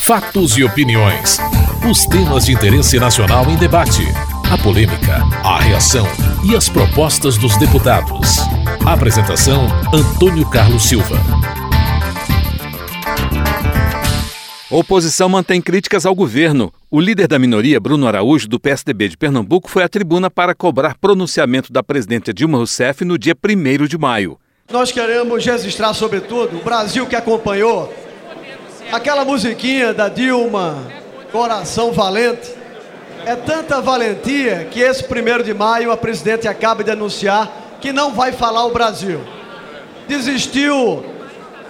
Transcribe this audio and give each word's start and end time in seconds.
Fatos 0.00 0.56
e 0.56 0.64
opiniões. 0.64 1.38
Os 1.88 2.04
temas 2.06 2.46
de 2.46 2.52
interesse 2.52 2.98
nacional 2.98 3.50
em 3.50 3.56
debate. 3.56 4.02
A 4.50 4.58
polêmica, 4.58 5.20
a 5.44 5.58
reação 5.60 6.06
e 6.44 6.56
as 6.56 6.68
propostas 6.68 7.36
dos 7.36 7.56
deputados. 7.56 8.38
Apresentação: 8.84 9.66
Antônio 9.92 10.48
Carlos 10.50 10.82
Silva. 10.82 11.16
Oposição 14.70 15.28
mantém 15.28 15.60
críticas 15.60 16.06
ao 16.06 16.14
governo. 16.14 16.72
O 16.90 16.98
líder 16.98 17.28
da 17.28 17.38
minoria, 17.38 17.78
Bruno 17.78 18.06
Araújo, 18.06 18.48
do 18.48 18.58
PSDB 18.58 19.08
de 19.10 19.18
Pernambuco, 19.18 19.70
foi 19.70 19.82
à 19.82 19.88
tribuna 19.88 20.30
para 20.30 20.54
cobrar 20.54 20.96
pronunciamento 20.98 21.72
da 21.72 21.82
presidenta 21.82 22.32
Dilma 22.32 22.56
Rousseff 22.58 23.04
no 23.04 23.18
dia 23.18 23.36
1 23.36 23.86
de 23.86 23.98
maio. 23.98 24.38
Nós 24.70 24.90
queremos 24.90 25.44
registrar, 25.44 25.92
sobretudo, 25.92 26.56
o 26.56 26.64
Brasil 26.64 27.06
que 27.06 27.14
acompanhou 27.14 27.92
aquela 28.92 29.24
musiquinha 29.24 29.94
da 29.94 30.10
Dilma, 30.10 30.76
Coração 31.32 31.92
Valente. 31.92 32.54
É 33.24 33.34
tanta 33.34 33.80
valentia 33.80 34.68
que 34.70 34.80
esse 34.80 35.02
1 35.02 35.42
de 35.42 35.54
maio 35.54 35.90
a 35.90 35.96
presidente 35.96 36.46
acaba 36.46 36.84
de 36.84 36.90
anunciar 36.90 37.50
que 37.80 37.90
não 37.90 38.12
vai 38.12 38.32
falar 38.32 38.66
o 38.66 38.70
Brasil. 38.70 39.20
Desistiu 40.06 41.04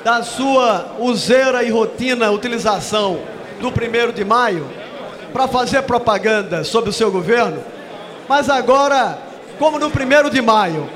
da 0.02 0.24
sua 0.24 0.96
useira 0.98 1.62
e 1.62 1.70
rotina 1.70 2.32
utilização 2.32 3.20
do 3.60 3.68
1 3.68 4.12
de 4.12 4.24
maio 4.24 4.68
para 5.32 5.46
fazer 5.46 5.82
propaganda 5.82 6.64
sobre 6.64 6.90
o 6.90 6.92
seu 6.92 7.12
governo, 7.12 7.62
mas 8.28 8.50
agora, 8.50 9.16
como 9.58 9.78
no 9.78 9.86
1 9.86 10.28
de 10.28 10.42
maio, 10.42 10.88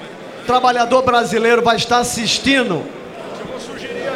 o 0.42 0.46
trabalhador 0.46 1.02
brasileiro 1.02 1.62
vai 1.62 1.76
estar 1.76 1.98
assistindo 1.98 2.95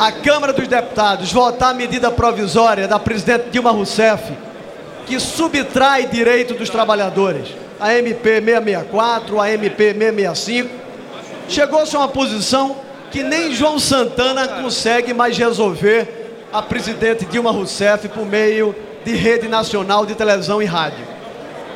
a 0.00 0.10
Câmara 0.10 0.54
dos 0.54 0.66
Deputados 0.66 1.30
votar 1.30 1.72
a 1.72 1.74
medida 1.74 2.10
provisória 2.10 2.88
da 2.88 2.98
presidente 2.98 3.50
Dilma 3.50 3.70
Rousseff, 3.70 4.32
que 5.06 5.20
subtrai 5.20 6.06
direito 6.06 6.54
dos 6.54 6.70
trabalhadores, 6.70 7.48
a 7.78 7.92
MP 7.92 8.40
664, 8.40 9.38
a 9.38 9.50
MP 9.50 9.92
665, 9.92 10.70
chegou-se 11.50 11.94
a 11.94 11.98
uma 11.98 12.08
posição 12.08 12.76
que 13.10 13.22
nem 13.22 13.52
João 13.52 13.78
Santana 13.78 14.48
consegue 14.48 15.12
mais 15.12 15.36
resolver 15.36 16.48
a 16.50 16.62
presidente 16.62 17.26
Dilma 17.26 17.50
Rousseff 17.50 18.08
por 18.08 18.24
meio 18.24 18.74
de 19.04 19.14
rede 19.14 19.48
nacional 19.48 20.06
de 20.06 20.14
televisão 20.14 20.62
e 20.62 20.64
rádio. 20.64 21.06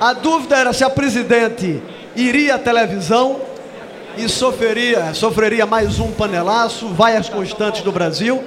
A 0.00 0.14
dúvida 0.14 0.56
era 0.56 0.72
se 0.72 0.82
a 0.82 0.88
presidente 0.88 1.82
iria 2.16 2.54
à 2.54 2.58
televisão 2.58 3.38
e 4.16 4.28
sofreria, 4.28 5.12
sofreria 5.14 5.66
mais 5.66 5.98
um 5.98 6.10
panelaço, 6.10 6.88
vai 6.88 7.16
às 7.16 7.28
constantes 7.28 7.82
do 7.82 7.92
Brasil, 7.92 8.42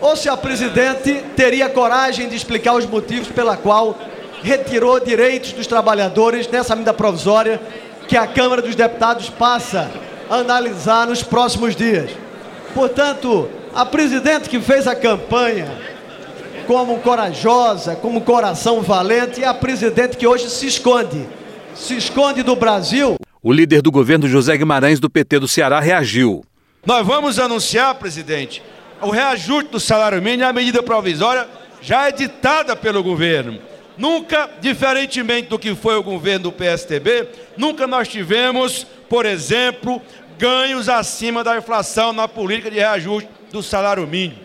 ou 0.00 0.16
se 0.16 0.28
a 0.28 0.36
presidente 0.36 1.24
teria 1.34 1.68
coragem 1.68 2.28
de 2.28 2.36
explicar 2.36 2.74
os 2.74 2.86
motivos 2.86 3.28
pela 3.28 3.56
qual 3.56 3.96
retirou 4.42 5.00
direitos 5.00 5.52
dos 5.52 5.66
trabalhadores 5.66 6.48
nessa 6.48 6.74
medida 6.74 6.92
provisória 6.92 7.60
que 8.06 8.16
a 8.16 8.26
Câmara 8.26 8.62
dos 8.62 8.74
Deputados 8.74 9.30
passa 9.30 9.90
a 10.28 10.36
analisar 10.36 11.06
nos 11.06 11.22
próximos 11.22 11.74
dias. 11.74 12.10
Portanto, 12.74 13.48
a 13.74 13.84
presidente 13.84 14.48
que 14.48 14.60
fez 14.60 14.86
a 14.86 14.94
campanha 14.94 15.66
como 16.66 16.98
corajosa, 16.98 17.96
como 17.96 18.20
coração 18.20 18.82
valente, 18.82 19.42
é 19.42 19.46
a 19.46 19.54
presidente 19.54 20.16
que 20.16 20.26
hoje 20.26 20.50
se 20.50 20.66
esconde. 20.66 21.26
Se 21.74 21.96
esconde 21.96 22.42
do 22.42 22.56
Brasil. 22.56 23.16
O 23.48 23.52
líder 23.52 23.80
do 23.80 23.92
governo, 23.92 24.26
José 24.26 24.56
Guimarães, 24.56 24.98
do 24.98 25.08
PT 25.08 25.38
do 25.38 25.46
Ceará, 25.46 25.78
reagiu. 25.78 26.44
Nós 26.84 27.06
vamos 27.06 27.38
anunciar, 27.38 27.94
presidente, 27.94 28.60
o 29.00 29.08
reajuste 29.08 29.70
do 29.70 29.78
salário 29.78 30.20
mínimo, 30.20 30.48
a 30.48 30.52
medida 30.52 30.82
provisória 30.82 31.46
já 31.80 32.08
é 32.08 32.10
ditada 32.10 32.74
pelo 32.74 33.04
governo. 33.04 33.60
Nunca, 33.96 34.50
diferentemente 34.60 35.46
do 35.46 35.60
que 35.60 35.76
foi 35.76 35.94
o 35.94 36.02
governo 36.02 36.50
do 36.50 36.52
PSTB, 36.52 37.28
nunca 37.56 37.86
nós 37.86 38.08
tivemos, 38.08 38.84
por 39.08 39.24
exemplo, 39.24 40.02
ganhos 40.36 40.88
acima 40.88 41.44
da 41.44 41.56
inflação 41.56 42.12
na 42.12 42.26
política 42.26 42.68
de 42.68 42.78
reajuste 42.78 43.28
do 43.52 43.62
salário 43.62 44.08
mínimo. 44.08 44.40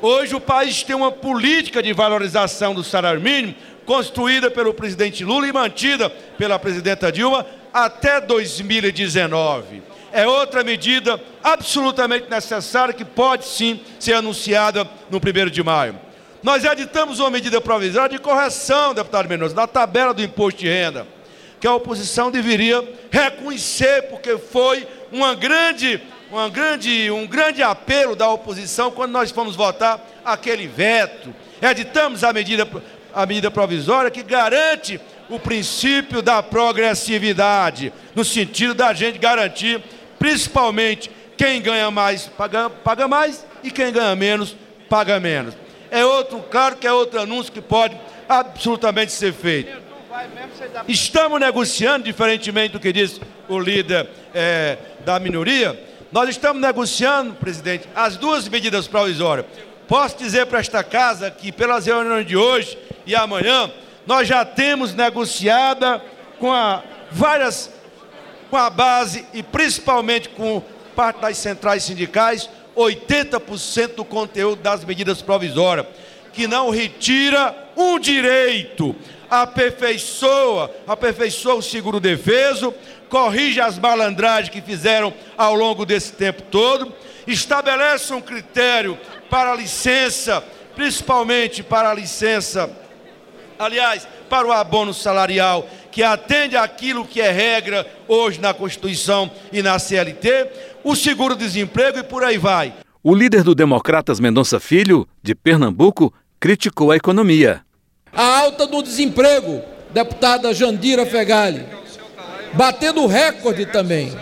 Hoje 0.00 0.34
o 0.34 0.40
país 0.40 0.82
tem 0.82 0.96
uma 0.96 1.12
política 1.12 1.82
de 1.82 1.92
valorização 1.92 2.74
do 2.74 2.82
salário 2.82 3.20
mínimo 3.20 3.54
construída 3.84 4.50
pelo 4.50 4.72
presidente 4.72 5.22
Lula 5.22 5.46
e 5.46 5.52
mantida 5.52 6.08
pela 6.38 6.58
presidenta 6.58 7.12
Dilma 7.12 7.44
até 7.72 8.20
2019. 8.20 9.82
É 10.12 10.26
outra 10.26 10.62
medida 10.62 11.20
absolutamente 11.42 12.28
necessária 12.28 12.92
que 12.92 13.04
pode 13.04 13.46
sim 13.46 13.80
ser 13.98 14.14
anunciada 14.14 14.88
no 15.10 15.18
1 15.18 15.50
de 15.50 15.62
maio. 15.62 15.98
Nós 16.42 16.64
editamos 16.64 17.20
uma 17.20 17.30
medida 17.30 17.60
provisória 17.60 18.16
de 18.16 18.22
correção, 18.22 18.92
deputado 18.92 19.28
Mendonça, 19.28 19.54
da 19.54 19.66
tabela 19.66 20.12
do 20.12 20.22
imposto 20.22 20.60
de 20.60 20.68
renda, 20.68 21.06
que 21.60 21.66
a 21.66 21.74
oposição 21.74 22.30
deveria 22.30 22.82
reconhecer, 23.10 24.02
porque 24.10 24.36
foi 24.36 24.86
uma 25.12 25.34
grande, 25.34 26.02
uma 26.30 26.48
grande, 26.48 27.10
um 27.12 27.26
grande 27.26 27.62
apelo 27.62 28.16
da 28.16 28.28
oposição 28.28 28.90
quando 28.90 29.12
nós 29.12 29.30
fomos 29.30 29.54
votar 29.54 30.04
aquele 30.24 30.66
veto. 30.66 31.32
Editamos 31.60 32.24
a 32.24 32.32
medida, 32.32 32.68
a 33.14 33.24
medida 33.24 33.48
provisória 33.48 34.10
que 34.10 34.24
garante 34.24 35.00
o 35.34 35.40
princípio 35.40 36.20
da 36.20 36.42
progressividade, 36.42 37.92
no 38.14 38.24
sentido 38.24 38.74
da 38.74 38.92
gente 38.92 39.18
garantir, 39.18 39.82
principalmente, 40.18 41.10
quem 41.36 41.60
ganha 41.60 41.90
mais 41.90 42.26
paga, 42.26 42.68
paga 42.68 43.08
mais 43.08 43.44
e 43.62 43.70
quem 43.70 43.92
ganha 43.92 44.14
menos 44.14 44.56
paga 44.88 45.18
menos. 45.18 45.54
É 45.90 46.04
outro, 46.04 46.40
claro 46.50 46.76
que 46.76 46.86
é 46.86 46.92
outro 46.92 47.20
anúncio 47.20 47.52
que 47.52 47.60
pode 47.60 47.96
absolutamente 48.28 49.12
ser 49.12 49.32
feito. 49.32 49.72
Estamos 50.86 51.40
negociando, 51.40 52.04
diferentemente 52.04 52.72
do 52.74 52.80
que 52.80 52.92
disse 52.92 53.20
o 53.48 53.58
líder 53.58 54.08
é, 54.34 54.76
da 55.04 55.18
minoria, 55.18 55.78
nós 56.12 56.28
estamos 56.28 56.60
negociando, 56.60 57.34
presidente, 57.34 57.88
as 57.94 58.16
duas 58.16 58.46
medidas 58.48 58.86
provisórias. 58.86 59.46
Posso 59.88 60.18
dizer 60.18 60.46
para 60.46 60.60
esta 60.60 60.84
casa 60.84 61.30
que, 61.30 61.50
pelas 61.50 61.86
reuniões 61.86 62.26
de 62.26 62.36
hoje 62.36 62.78
e 63.06 63.14
amanhã, 63.14 63.70
nós 64.06 64.26
já 64.26 64.44
temos 64.44 64.94
negociada 64.94 66.02
com 66.38 66.52
a 66.52 66.82
várias, 67.10 67.70
com 68.50 68.56
a 68.56 68.68
base 68.68 69.26
e 69.32 69.42
principalmente 69.42 70.28
com 70.28 70.62
parte 70.94 71.20
das 71.20 71.38
centrais 71.38 71.84
sindicais, 71.84 72.48
80% 72.76 73.94
do 73.96 74.04
conteúdo 74.04 74.62
das 74.62 74.84
medidas 74.84 75.22
provisórias, 75.22 75.86
que 76.32 76.46
não 76.46 76.70
retira 76.70 77.54
um 77.76 77.98
direito, 77.98 78.96
aperfeiçoa, 79.30 80.70
aperfeiçoa 80.86 81.56
o 81.56 81.62
seguro 81.62 82.00
defeso, 82.00 82.74
corrige 83.08 83.60
as 83.60 83.78
malandragens 83.78 84.48
que 84.48 84.60
fizeram 84.60 85.12
ao 85.36 85.54
longo 85.54 85.84
desse 85.84 86.12
tempo 86.12 86.42
todo, 86.42 86.92
estabelece 87.26 88.12
um 88.12 88.20
critério 88.20 88.98
para 89.30 89.52
a 89.52 89.56
licença, 89.56 90.42
principalmente 90.74 91.62
para 91.62 91.90
a 91.90 91.94
licença, 91.94 92.70
aliás, 93.62 94.06
para 94.28 94.46
o 94.46 94.52
abono 94.52 94.92
salarial, 94.92 95.68
que 95.90 96.02
atende 96.02 96.56
àquilo 96.56 97.06
que 97.06 97.20
é 97.20 97.30
regra 97.30 97.86
hoje 98.08 98.40
na 98.40 98.52
Constituição 98.52 99.30
e 99.52 99.62
na 99.62 99.78
CLT, 99.78 100.48
o 100.82 100.96
seguro-desemprego 100.96 101.98
e 101.98 102.02
por 102.02 102.24
aí 102.24 102.38
vai. 102.38 102.74
O 103.02 103.14
líder 103.14 103.42
do 103.42 103.54
Democratas 103.54 104.20
Mendonça 104.20 104.58
Filho, 104.58 105.08
de 105.22 105.34
Pernambuco, 105.34 106.12
criticou 106.40 106.90
a 106.90 106.96
economia. 106.96 107.62
A 108.12 108.38
alta 108.40 108.66
do 108.66 108.82
desemprego, 108.82 109.62
deputada 109.90 110.52
Jandira 110.52 111.06
Fegali, 111.06 111.64
batendo 112.54 113.06
recorde 113.06 113.66
também. 113.66 114.12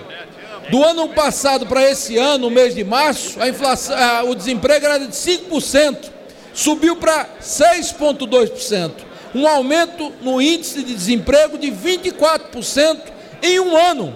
Do 0.71 0.85
ano 0.85 1.09
passado 1.09 1.67
para 1.67 1.89
esse 1.91 2.17
ano, 2.17 2.49
no 2.49 2.51
mês 2.51 2.75
de 2.75 2.85
março, 2.85 3.43
a 3.43 3.49
inflação, 3.49 3.97
a, 3.97 4.23
o 4.23 4.35
desemprego 4.35 4.87
era 4.87 4.99
de 4.99 5.09
5%, 5.09 6.11
subiu 6.55 6.97
para 6.97 7.27
6,2%. 7.41 9.10
Um 9.35 9.47
aumento 9.47 10.13
no 10.23 10.41
índice 10.41 10.83
de 10.83 10.95
desemprego 10.95 11.57
de 11.57 11.71
24% 11.71 12.99
em 13.43 13.61
um 13.61 13.77
ano, 13.77 14.15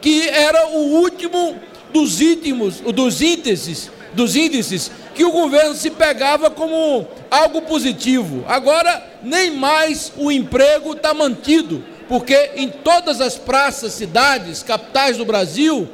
que 0.00 0.28
era 0.28 0.68
o 0.68 1.00
último 1.00 1.56
dos, 1.92 2.20
íntimos, 2.20 2.80
dos 2.80 3.20
índices, 3.20 3.90
dos 4.12 4.36
índices 4.36 4.90
que 5.14 5.24
o 5.24 5.32
governo 5.32 5.74
se 5.74 5.90
pegava 5.90 6.50
como 6.50 7.06
algo 7.30 7.62
positivo. 7.62 8.44
Agora, 8.48 9.04
nem 9.22 9.50
mais 9.50 10.12
o 10.16 10.30
emprego 10.30 10.92
está 10.92 11.12
mantido, 11.12 11.84
porque 12.08 12.52
em 12.56 12.68
todas 12.68 13.20
as 13.20 13.36
praças, 13.36 13.92
cidades, 13.92 14.62
capitais 14.62 15.16
do 15.16 15.24
Brasil 15.24 15.88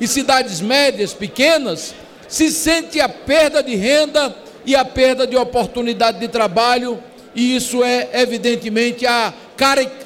e 0.00 0.06
cidades 0.06 0.60
médias, 0.60 1.12
pequenas, 1.12 1.94
se 2.28 2.50
sente 2.50 3.00
a 3.00 3.08
perda 3.08 3.62
de 3.62 3.74
renda 3.74 4.34
e 4.64 4.74
a 4.76 4.84
perda 4.84 5.26
de 5.26 5.36
oportunidade 5.36 6.18
de 6.18 6.28
trabalho, 6.28 7.02
e 7.34 7.56
isso 7.56 7.82
é 7.84 8.08
evidentemente 8.14 9.06
a 9.06 9.32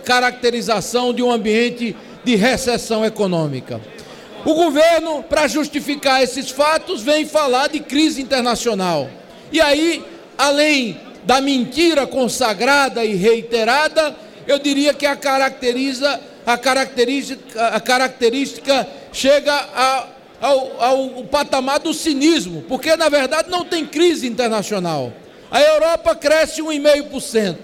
caracterização 0.05 1.13
de 1.13 1.23
um 1.23 1.31
ambiente 1.31 1.97
de 2.25 2.35
recessão 2.37 3.05
econômica. 3.05 3.81
O 4.45 4.55
governo, 4.55 5.23
para 5.23 5.47
justificar 5.49 6.23
esses 6.23 6.51
fatos, 6.51 7.03
vem 7.03 7.25
falar 7.25 7.69
de 7.69 7.81
crise 7.81 8.21
internacional. 8.21 9.09
E 9.51 9.61
aí 9.61 10.05
além 10.37 11.01
da 11.25 11.41
mentira 11.41 12.07
consagrada 12.07 13.05
e 13.05 13.15
reiterada, 13.15 14.15
eu 14.47 14.59
diria 14.59 14.93
que 14.93 15.07
a 15.07 15.17
caracteriza 15.17 16.21
a 16.47 16.59
característica, 16.59 17.69
a 17.69 17.81
característica 17.81 18.87
chega 19.11 19.55
a, 19.55 20.07
ao, 20.43 20.83
ao 20.83 21.25
patamar 21.25 21.81
do 21.81 21.95
cinismo, 21.95 22.63
porque 22.69 22.95
na 22.97 23.09
verdade 23.09 23.49
não 23.49 23.65
tem 23.65 23.87
crise 23.87 24.27
internacional. 24.27 25.11
A 25.55 25.63
Europa 25.63 26.17
cresce 26.17 26.61
1,5%. 26.61 27.57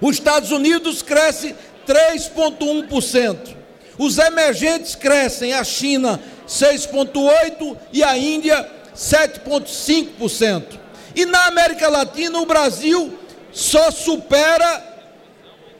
Os 0.00 0.16
Estados 0.16 0.50
Unidos 0.50 1.02
cresce 1.02 1.54
3,1%. 1.86 3.54
Os 3.98 4.16
emergentes 4.16 4.94
crescem, 4.94 5.52
a 5.52 5.62
China 5.62 6.18
6,8% 6.48 7.76
e 7.92 8.02
a 8.02 8.16
Índia 8.16 8.66
7,5%. 8.96 10.78
E 11.14 11.26
na 11.26 11.48
América 11.48 11.86
Latina, 11.90 12.40
o 12.40 12.46
Brasil 12.46 13.18
só 13.52 13.90
supera 13.90 14.94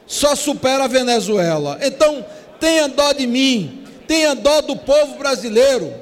só 0.07 0.37
supera 0.37 0.85
a 0.85 0.89
Venezuela. 0.89 1.79
Então, 1.81 2.27
tenha 2.61 2.89
dó 2.89 3.13
de 3.15 3.27
mim, 3.27 3.85
tenha 4.07 4.35
dó 4.35 4.61
do 4.61 4.77
povo 4.77 5.17
brasileiro. 5.17 5.95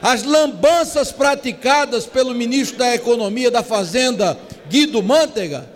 As 0.00 0.22
lambanças 0.22 1.10
praticadas 1.10 2.06
pelo 2.06 2.32
ministro 2.34 2.78
da 2.78 2.94
Economia 2.94 3.50
da 3.50 3.62
Fazenda, 3.62 4.38
Guido 4.70 5.02
Mantega, 5.02 5.68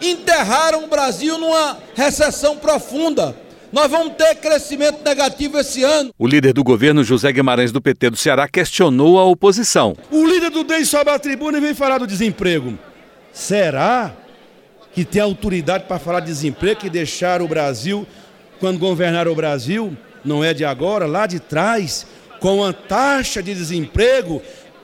enterraram 0.00 0.84
o 0.84 0.88
Brasil 0.88 1.36
numa 1.36 1.76
recessão 1.94 2.56
profunda. 2.56 3.36
Nós 3.70 3.90
vamos 3.90 4.14
ter 4.14 4.34
crescimento 4.36 5.04
negativo 5.04 5.58
esse 5.58 5.84
ano. 5.84 6.14
O 6.18 6.26
líder 6.26 6.54
do 6.54 6.64
governo, 6.64 7.04
José 7.04 7.30
Guimarães 7.30 7.70
do 7.70 7.82
PT 7.82 8.08
do 8.08 8.16
Ceará, 8.16 8.48
questionou 8.48 9.18
a 9.18 9.24
oposição. 9.24 9.94
O 10.10 10.26
líder 10.26 10.48
do 10.48 10.64
DEM 10.64 10.82
sobe 10.86 11.10
à 11.10 11.18
tribuna 11.18 11.58
e 11.58 11.60
vem 11.60 11.74
falar 11.74 11.98
do 11.98 12.06
desemprego. 12.06 12.78
Será 13.30 14.16
que 14.94 15.04
tem 15.04 15.20
autoridade 15.20 15.84
para 15.84 15.98
falar 15.98 16.20
de 16.20 16.26
desemprego, 16.28 16.80
que 16.80 16.88
deixaram 16.88 17.44
o 17.44 17.48
Brasil, 17.48 18.06
quando 18.58 18.78
governaram 18.78 19.30
o 19.30 19.34
Brasil, 19.34 19.94
não 20.24 20.42
é 20.42 20.54
de 20.54 20.64
agora, 20.64 21.04
lá 21.04 21.26
de 21.26 21.38
trás, 21.38 22.06
com 22.40 22.56
uma 22.56 22.72
taxa 22.72 23.42
de 23.42 23.54
desemprego 23.54 24.40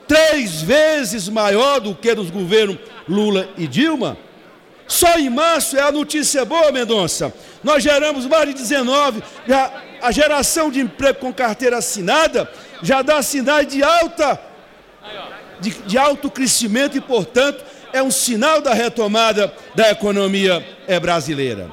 três 0.07 0.61
vezes 0.61 1.27
maior 1.27 1.79
do 1.79 1.95
que 1.95 2.13
dos 2.13 2.29
governos 2.29 2.77
Lula 3.07 3.49
e 3.57 3.67
Dilma? 3.67 4.17
Só 4.87 5.17
em 5.17 5.29
março 5.29 5.77
é 5.77 5.81
a 5.81 5.91
notícia 5.91 6.45
boa, 6.45 6.71
Mendonça. 6.71 7.33
Nós 7.63 7.81
geramos 7.81 8.25
mais 8.27 8.47
de 8.47 8.53
19, 8.53 9.23
já, 9.47 9.83
a 10.01 10.11
geração 10.11 10.69
de 10.69 10.79
emprego 10.79 11.19
com 11.19 11.33
carteira 11.33 11.77
assinada 11.77 12.49
já 12.83 13.01
dá 13.01 13.21
sinais 13.23 13.67
de 13.67 13.83
alta, 13.83 14.39
de, 15.59 15.71
de 15.71 15.97
alto 15.97 16.29
crescimento 16.29 16.97
e, 16.97 17.01
portanto, 17.01 17.63
é 17.91 18.03
um 18.03 18.11
sinal 18.11 18.61
da 18.61 18.73
retomada 18.73 19.51
da 19.73 19.89
economia 19.89 20.63
é, 20.87 20.99
brasileira. 20.99 21.71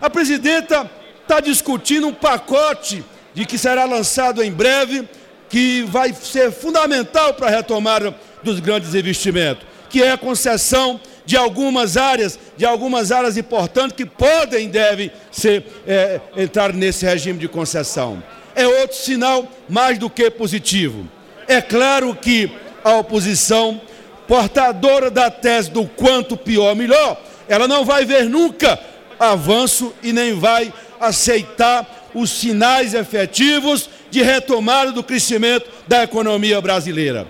A 0.00 0.08
presidenta 0.08 0.90
está 1.22 1.40
discutindo 1.40 2.06
um 2.06 2.14
pacote 2.14 3.04
de 3.34 3.44
que 3.44 3.58
será 3.58 3.84
lançado 3.84 4.42
em 4.42 4.52
breve, 4.52 5.08
que 5.48 5.82
vai 5.82 6.14
ser 6.14 6.52
fundamental 6.52 7.34
para 7.34 7.48
a 7.48 7.50
retomada 7.50 8.14
dos 8.42 8.60
grandes 8.60 8.94
investimentos, 8.94 9.66
que 9.94 10.02
é 10.02 10.10
a 10.10 10.18
concessão 10.18 11.00
de 11.24 11.36
algumas 11.36 11.96
áreas, 11.96 12.36
de 12.56 12.66
algumas 12.66 13.12
áreas 13.12 13.36
importantes 13.36 13.96
que 13.96 14.04
podem 14.04 14.64
e 14.66 14.68
devem 14.68 15.08
ser, 15.30 15.64
é, 15.86 16.20
entrar 16.36 16.72
nesse 16.72 17.06
regime 17.06 17.38
de 17.38 17.46
concessão. 17.46 18.20
É 18.56 18.66
outro 18.66 18.96
sinal 18.96 19.46
mais 19.68 19.96
do 19.96 20.10
que 20.10 20.28
positivo. 20.32 21.08
É 21.46 21.62
claro 21.62 22.12
que 22.12 22.50
a 22.82 22.96
oposição 22.96 23.80
portadora 24.26 25.12
da 25.12 25.30
tese 25.30 25.70
do 25.70 25.86
quanto 25.86 26.36
pior, 26.36 26.74
melhor, 26.74 27.16
ela 27.48 27.68
não 27.68 27.84
vai 27.84 28.04
ver 28.04 28.24
nunca 28.24 28.76
avanço 29.16 29.94
e 30.02 30.12
nem 30.12 30.34
vai 30.34 30.74
aceitar 31.00 32.10
os 32.12 32.30
sinais 32.30 32.94
efetivos 32.94 33.88
de 34.10 34.22
retomada 34.22 34.90
do 34.90 35.04
crescimento 35.04 35.70
da 35.86 36.02
economia 36.02 36.60
brasileira. 36.60 37.28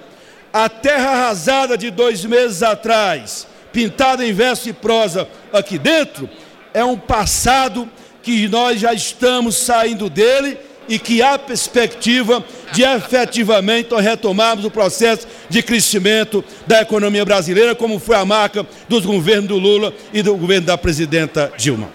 A 0.56 0.68
terra 0.68 1.10
arrasada 1.10 1.76
de 1.76 1.90
dois 1.90 2.24
meses 2.24 2.62
atrás, 2.62 3.44
pintada 3.72 4.24
em 4.24 4.32
verso 4.32 4.68
e 4.68 4.72
prosa 4.72 5.26
aqui 5.52 5.76
dentro, 5.76 6.30
é 6.72 6.84
um 6.84 6.96
passado 6.96 7.88
que 8.22 8.46
nós 8.46 8.80
já 8.80 8.94
estamos 8.94 9.56
saindo 9.56 10.08
dele 10.08 10.56
e 10.88 10.96
que 10.96 11.20
há 11.20 11.36
perspectiva 11.36 12.44
de 12.72 12.84
efetivamente 12.84 13.92
retomarmos 13.96 14.64
o 14.64 14.70
processo 14.70 15.26
de 15.48 15.60
crescimento 15.60 16.44
da 16.68 16.82
economia 16.82 17.24
brasileira, 17.24 17.74
como 17.74 17.98
foi 17.98 18.14
a 18.14 18.24
marca 18.24 18.64
dos 18.88 19.04
governos 19.04 19.48
do 19.48 19.58
Lula 19.58 19.92
e 20.12 20.22
do 20.22 20.36
governo 20.36 20.68
da 20.68 20.78
presidenta 20.78 21.52
Dilma. 21.56 21.88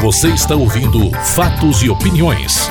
Você 0.00 0.28
está 0.28 0.54
ouvindo 0.54 1.10
Fatos 1.34 1.82
e 1.82 1.90
Opiniões. 1.90 2.68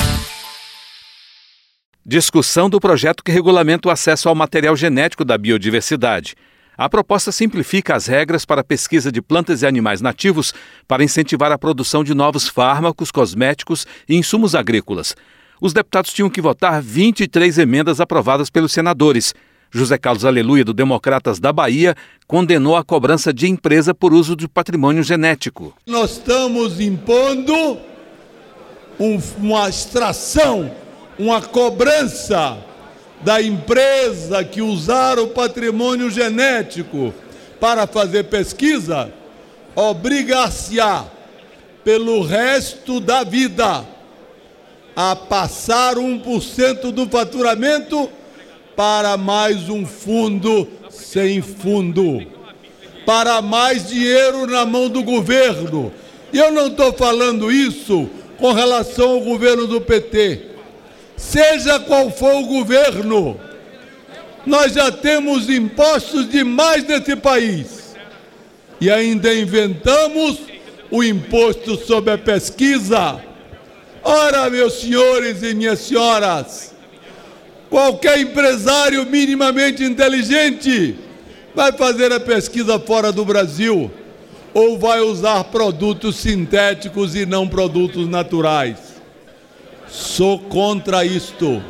Discussão 2.06 2.70
do 2.70 2.82
projeto 2.82 3.24
que 3.24 3.32
regulamenta 3.32 3.88
o 3.88 3.92
acesso 3.92 4.28
ao 4.28 4.36
material 4.36 4.76
genético 4.76 5.24
da 5.24 5.38
biodiversidade. 5.38 6.36
A 6.78 6.90
proposta 6.90 7.32
simplifica 7.32 7.96
as 7.96 8.08
regras 8.08 8.44
para 8.44 8.60
a 8.60 8.64
pesquisa 8.64 9.10
de 9.10 9.22
plantas 9.22 9.62
e 9.62 9.66
animais 9.66 10.02
nativos 10.02 10.54
para 10.86 11.04
incentivar 11.04 11.50
a 11.52 11.58
produção 11.58 12.04
de 12.04 12.14
novos 12.14 12.46
fármacos, 12.48 13.10
cosméticos 13.10 13.88
e 14.10 14.18
insumos 14.18 14.54
agrícolas. 14.54 15.16
Os 15.62 15.72
deputados 15.72 16.12
tinham 16.12 16.30
que 16.30 16.42
votar 16.42 16.82
23 16.82 17.58
emendas 17.58 18.02
aprovadas 18.02 18.50
pelos 18.50 18.74
senadores. 18.74 19.34
José 19.72 19.98
Carlos 19.98 20.26
Aleluia, 20.26 20.66
do 20.66 20.74
Democratas 20.74 21.40
da 21.40 21.54
Bahia, 21.54 21.96
condenou 22.28 22.76
a 22.76 22.84
cobrança 22.84 23.34
de 23.34 23.48
empresa 23.48 23.94
por 23.94 24.14
uso 24.14 24.36
de 24.36 24.48
patrimônio 24.50 25.04
genético. 25.04 25.74
Nós 25.88 26.12
estamos 26.12 26.82
impondo 26.82 27.78
um, 29.00 29.22
uma 29.38 29.70
extração, 29.70 30.70
uma 31.18 31.42
cobrança 31.42 32.57
da 33.21 33.42
empresa 33.42 34.44
que 34.44 34.62
usar 34.62 35.19
o 35.19 35.27
patrimônio 35.27 36.10
genético 36.10 37.13
para 37.60 37.88
fazer 37.88 38.25
pesquisa, 38.25 39.12
obrigar-se-á 39.75 41.06
pelo 41.83 42.24
resto 42.24 43.00
da 43.00 43.24
vida 43.24 43.86
a 44.95 45.15
passar 45.15 45.95
1% 45.95 46.92
do 46.92 47.07
faturamento 47.07 48.09
para 48.75 49.18
mais 49.18 49.69
um 49.69 49.86
fundo 49.86 50.68
sem 50.89 51.42
fundo, 51.42 52.21
para 53.06 53.42
mais 53.42 53.88
dinheiro 53.88 54.45
na 54.45 54.66
mão 54.66 54.90
do 54.90 55.02
governo. 55.04 55.92
E 56.31 56.38
eu 56.38 56.52
não 56.52 56.68
estou 56.68 56.92
falando 56.94 57.52
isso 57.52 58.09
com 58.38 58.52
relação 58.52 59.11
ao 59.11 59.21
governo 59.21 59.68
do 59.68 59.80
PT 59.80 60.53
seja 61.16 61.80
qual 61.80 62.12
for 62.12 62.36
o 62.36 62.46
governo, 62.46 63.40
nós 64.46 64.74
já 64.74 64.92
temos 64.92 65.50
impostos 65.50 66.30
demais 66.30 66.84
nesse 66.86 67.16
país. 67.16 67.96
E 68.80 68.92
ainda 68.92 69.34
inventamos 69.34 70.40
o 70.92 71.04
imposto 71.04 71.78
sobre 71.78 72.12
a 72.12 72.18
pesquisa. 72.18 73.22
Ora, 74.04 74.50
meus 74.50 74.74
senhores 74.82 75.42
e 75.42 75.54
minhas 75.54 75.80
senhoras, 75.80 76.74
qualquer 77.70 78.20
empresário 78.20 79.06
minimamente 79.06 79.84
inteligente 79.84 80.96
vai 81.56 81.72
fazer 81.72 82.12
a 82.12 82.20
pesquisa 82.20 82.78
fora 82.80 83.12
do 83.12 83.24
Brasil 83.24 83.90
ou 84.54 84.78
vai 84.78 85.00
usar 85.00 85.46
produtos 85.46 86.18
sintéticos 86.18 87.16
e 87.16 87.26
não 87.26 87.48
produtos 87.48 88.08
naturais. 88.08 88.93
Sou 89.94 90.40
contra 90.40 91.06
isto. 91.06 91.62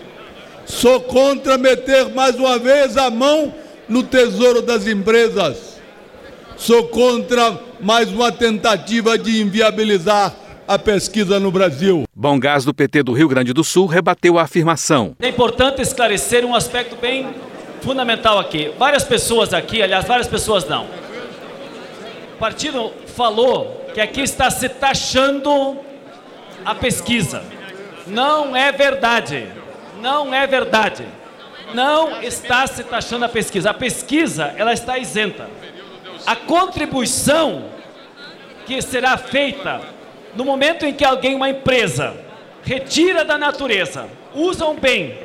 Sou 0.65 1.01
contra 1.01 1.57
meter 1.57 2.07
mais 2.15 2.35
uma 2.35 2.57
vez 2.57 2.95
a 2.95 3.09
mão 3.09 3.53
no 3.89 4.01
tesouro 4.01 4.61
das 4.61 4.87
empresas. 4.87 5.77
Sou 6.55 6.87
contra 6.87 7.59
mais 7.81 8.09
uma 8.09 8.31
tentativa 8.31 9.17
de 9.17 9.41
inviabilizar 9.41 10.33
a 10.65 10.79
pesquisa 10.79 11.37
no 11.37 11.51
Brasil. 11.51 12.05
Bom 12.15 12.39
Gás 12.39 12.63
do 12.63 12.73
PT 12.73 13.03
do 13.03 13.11
Rio 13.11 13.27
Grande 13.27 13.51
do 13.51 13.61
Sul 13.61 13.87
rebateu 13.87 14.39
a 14.39 14.43
afirmação. 14.43 15.17
É 15.19 15.27
importante 15.27 15.81
esclarecer 15.81 16.45
um 16.45 16.55
aspecto 16.55 16.95
bem 16.95 17.27
fundamental 17.81 18.39
aqui. 18.39 18.71
Várias 18.79 19.03
pessoas 19.03 19.53
aqui, 19.53 19.81
aliás, 19.81 20.05
várias 20.05 20.27
pessoas 20.27 20.65
não. 20.65 20.85
O 22.35 22.39
partido 22.39 22.93
falou 23.05 23.85
que 23.93 23.99
aqui 23.99 24.21
está 24.21 24.49
se 24.49 24.69
taxando 24.69 25.77
a 26.63 26.73
pesquisa. 26.73 27.43
Não 28.07 28.55
é 28.55 28.71
verdade. 28.71 29.47
Não 30.01 30.33
é 30.33 30.45
verdade. 30.45 31.05
Não 31.73 32.21
está 32.21 32.67
se 32.67 32.83
taxando 32.83 33.25
a 33.25 33.29
pesquisa. 33.29 33.69
A 33.69 33.73
pesquisa, 33.73 34.53
ela 34.57 34.73
está 34.73 34.97
isenta. 34.97 35.49
A 36.25 36.35
contribuição 36.35 37.65
que 38.65 38.81
será 38.81 39.17
feita 39.17 39.81
no 40.35 40.45
momento 40.45 40.85
em 40.85 40.93
que 40.93 41.03
alguém, 41.03 41.35
uma 41.35 41.49
empresa, 41.49 42.15
retira 42.63 43.23
da 43.25 43.37
natureza, 43.37 44.07
usa 44.33 44.65
um 44.65 44.75
bem 44.75 45.17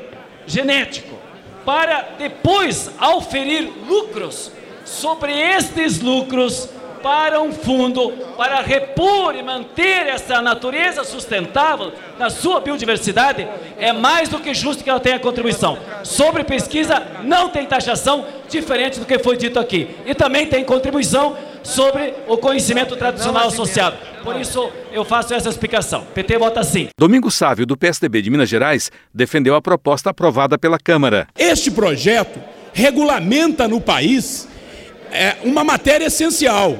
genético 0.46 1.16
para 1.64 2.08
depois 2.18 2.90
auferir 2.98 3.70
lucros 3.86 4.50
sobre 4.84 5.32
estes 5.32 6.00
lucros 6.00 6.68
para 7.02 7.40
um 7.40 7.52
fundo 7.52 8.10
para 8.36 8.60
repor 8.60 9.34
e 9.34 9.42
manter 9.42 10.06
essa 10.06 10.40
natureza 10.40 11.04
sustentável 11.04 11.92
na 12.18 12.30
sua 12.30 12.60
biodiversidade, 12.60 13.46
é 13.78 13.92
mais 13.92 14.28
do 14.28 14.38
que 14.38 14.52
justo 14.54 14.82
que 14.82 14.90
ela 14.90 15.00
tenha 15.00 15.18
contribuição. 15.18 15.78
Sobre 16.02 16.44
pesquisa, 16.44 17.02
não 17.24 17.48
tem 17.48 17.66
taxação, 17.66 18.26
diferente 18.48 18.98
do 18.98 19.06
que 19.06 19.18
foi 19.18 19.36
dito 19.36 19.58
aqui. 19.58 19.88
E 20.06 20.14
também 20.14 20.46
tem 20.46 20.64
contribuição 20.64 21.36
sobre 21.62 22.14
o 22.26 22.36
conhecimento 22.38 22.96
tradicional 22.96 23.48
associado. 23.48 23.96
Por 24.22 24.40
isso, 24.40 24.70
eu 24.92 25.04
faço 25.04 25.34
essa 25.34 25.48
explicação. 25.48 26.06
PT 26.14 26.38
vota 26.38 26.62
sim. 26.62 26.88
Domingo 26.98 27.30
Sávio, 27.30 27.66
do 27.66 27.76
PSDB 27.76 28.22
de 28.22 28.30
Minas 28.30 28.48
Gerais, 28.48 28.90
defendeu 29.12 29.54
a 29.54 29.62
proposta 29.62 30.10
aprovada 30.10 30.58
pela 30.58 30.78
Câmara. 30.78 31.28
Este 31.38 31.70
projeto 31.70 32.40
regulamenta 32.72 33.66
no 33.66 33.80
país 33.80 34.48
é, 35.10 35.36
uma 35.44 35.64
matéria 35.64 36.06
essencial. 36.06 36.78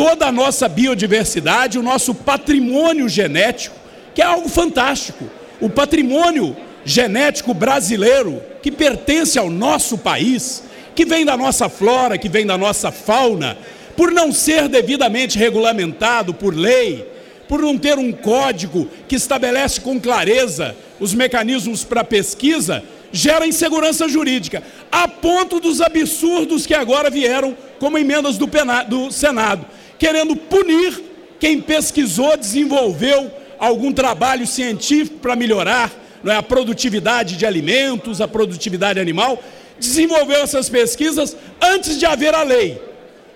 Toda 0.00 0.28
a 0.28 0.32
nossa 0.32 0.66
biodiversidade, 0.66 1.78
o 1.78 1.82
nosso 1.82 2.14
patrimônio 2.14 3.06
genético, 3.06 3.76
que 4.14 4.22
é 4.22 4.24
algo 4.24 4.48
fantástico. 4.48 5.26
O 5.60 5.68
patrimônio 5.68 6.56
genético 6.86 7.52
brasileiro, 7.52 8.42
que 8.62 8.72
pertence 8.72 9.38
ao 9.38 9.50
nosso 9.50 9.98
país, 9.98 10.62
que 10.94 11.04
vem 11.04 11.22
da 11.22 11.36
nossa 11.36 11.68
flora, 11.68 12.16
que 12.16 12.30
vem 12.30 12.46
da 12.46 12.56
nossa 12.56 12.90
fauna, 12.90 13.58
por 13.94 14.10
não 14.10 14.32
ser 14.32 14.68
devidamente 14.68 15.38
regulamentado 15.38 16.32
por 16.32 16.56
lei, 16.56 17.06
por 17.46 17.60
não 17.60 17.76
ter 17.76 17.98
um 17.98 18.10
código 18.10 18.88
que 19.06 19.16
estabelece 19.16 19.82
com 19.82 20.00
clareza 20.00 20.74
os 20.98 21.12
mecanismos 21.12 21.84
para 21.84 22.02
pesquisa, 22.02 22.82
gera 23.12 23.46
insegurança 23.46 24.08
jurídica, 24.08 24.62
a 24.90 25.06
ponto 25.06 25.60
dos 25.60 25.82
absurdos 25.82 26.64
que 26.64 26.72
agora 26.72 27.10
vieram 27.10 27.54
como 27.78 27.98
emendas 27.98 28.38
do, 28.38 28.48
do 28.88 29.10
Senado, 29.10 29.66
querendo 30.00 30.34
punir 30.34 30.98
quem 31.38 31.60
pesquisou, 31.60 32.36
desenvolveu 32.36 33.30
algum 33.58 33.92
trabalho 33.92 34.46
científico 34.46 35.18
para 35.18 35.36
melhorar 35.36 35.92
não 36.24 36.32
é, 36.32 36.36
a 36.36 36.42
produtividade 36.42 37.36
de 37.36 37.44
alimentos, 37.44 38.20
a 38.20 38.26
produtividade 38.26 38.98
animal, 38.98 39.42
desenvolveu 39.78 40.42
essas 40.42 40.68
pesquisas 40.68 41.36
antes 41.62 41.98
de 41.98 42.06
haver 42.06 42.34
a 42.34 42.42
lei. 42.42 42.80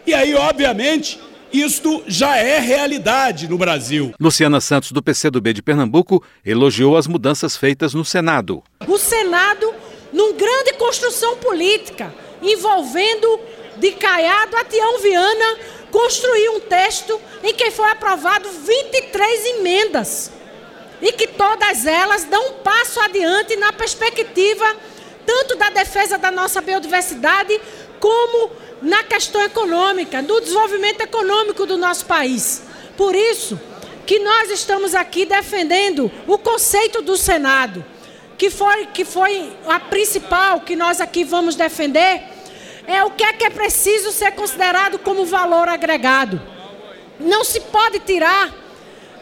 E 0.07 0.13
aí, 0.13 0.35
obviamente, 0.35 1.19
isto 1.53 2.03
já 2.07 2.37
é 2.37 2.59
realidade 2.59 3.49
no 3.49 3.57
Brasil. 3.57 4.15
Luciana 4.19 4.61
Santos, 4.61 4.91
do 4.91 5.03
PCdoB 5.03 5.53
de 5.53 5.63
Pernambuco, 5.63 6.23
elogiou 6.45 6.97
as 6.97 7.07
mudanças 7.07 7.57
feitas 7.57 7.95
no 7.95 8.05
Senado. 8.05 8.63
O 8.87 8.99
Senado, 8.99 9.73
num 10.13 10.35
grande 10.35 10.75
construção 10.75 11.37
política, 11.37 12.13
envolvendo 12.43 13.41
de 13.79 13.93
Caiado 13.93 14.57
a 14.57 14.65
Tião 14.65 15.01
Viana, 15.01 15.57
construiu 15.95 16.57
um 16.57 16.61
texto 16.61 17.21
em 17.41 17.55
que 17.55 17.71
foi 17.71 17.89
aprovado 17.89 18.49
23 18.51 19.47
emendas. 19.59 20.33
E 21.01 21.13
que 21.13 21.29
todas 21.29 21.87
elas 21.87 22.25
dão 22.25 22.49
um 22.49 22.53
passo 22.55 22.99
adiante 22.99 23.55
na 23.55 23.73
perspectiva 23.73 24.67
tanto 25.25 25.55
da 25.57 25.71
defesa 25.71 26.19
da 26.19 26.33
nossa 26.33 26.61
biodiversidade, 26.61 27.61
como 28.01 28.51
na 28.83 29.05
questão 29.05 29.41
econômica, 29.43 30.21
do 30.21 30.41
desenvolvimento 30.41 31.01
econômico 31.01 31.65
do 31.65 31.79
nosso 31.79 32.05
país. 32.07 32.63
Por 32.97 33.15
isso 33.15 33.59
que 34.05 34.19
nós 34.19 34.51
estamos 34.51 34.97
aqui 34.97 35.25
defendendo 35.25 36.11
o 36.27 36.37
conceito 36.37 37.03
do 37.03 37.17
Senado, 37.17 37.85
que 38.37 38.51
foi, 38.51 38.87
que 38.87 39.05
foi 39.05 39.57
a 39.67 39.79
principal 39.79 40.61
que 40.61 40.75
nós 40.75 41.01
aqui 41.01 41.25
vamos 41.25 41.55
defender, 41.55 42.34
é 42.87 43.03
o 43.05 43.11
que 43.11 43.25
é 43.25 43.33
que 43.33 43.45
é 43.45 43.51
preciso 43.51 44.13
ser 44.13 44.33
considerado 44.33 44.99
como 44.99 45.25
valor 45.25 45.69
agregado. 45.69 46.41
Não 47.19 47.45
se 47.45 47.61
pode 47.61 48.01
tirar 48.01 48.53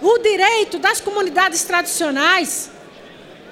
o 0.01 0.19
direito 0.19 0.79
das 0.79 1.01
comunidades 1.01 1.63
tradicionais, 1.65 2.71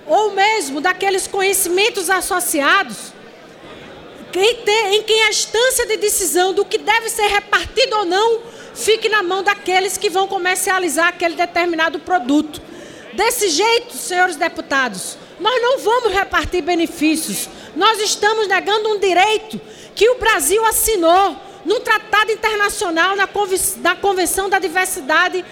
ou 0.07 0.33
mesmo 0.33 0.81
daqueles 0.81 1.27
conhecimentos 1.27 2.11
associados, 2.11 3.13
em, 4.35 5.03
quem 5.03 5.23
a 5.25 5.29
instância 5.29 5.87
de 5.87 5.97
decisão 5.97 6.53
do 6.53 6.65
que 6.65 6.79
deve 6.79 7.09
ser 7.09 7.27
repartido 7.27 7.97
ou 7.97 8.05
não 8.05 8.41
fique 8.75 9.09
na 9.09 9.23
mão 9.23 9.43
daqueles 9.43 9.97
que 9.97 10.09
vão 10.09 10.27
comercializar 10.29 11.09
aquele 11.09 11.35
determinado 11.35 11.99
produto. 11.99 12.61
Desse 13.13 13.49
jeito, 13.49 13.97
senhores 13.97 14.37
deputados, 14.37 15.17
nós 15.41 15.61
não 15.61 15.79
vamos 15.79 16.13
repartir 16.13 16.63
benefícios. 16.63 17.49
Nós 17.75 18.01
estamos 18.01 18.47
negando 18.47 18.89
um 18.91 18.99
direito 18.99 19.61
que 19.95 20.09
o 20.09 20.19
Brasil 20.19 20.65
assinou 20.65 21.37
num 21.65 21.81
tratado 21.81 22.33
internacional 22.33 23.15
na, 23.17 23.29
na 23.79 23.97
Convenção 23.97 24.49
da 24.49 24.59
Diversidade, 24.59 25.45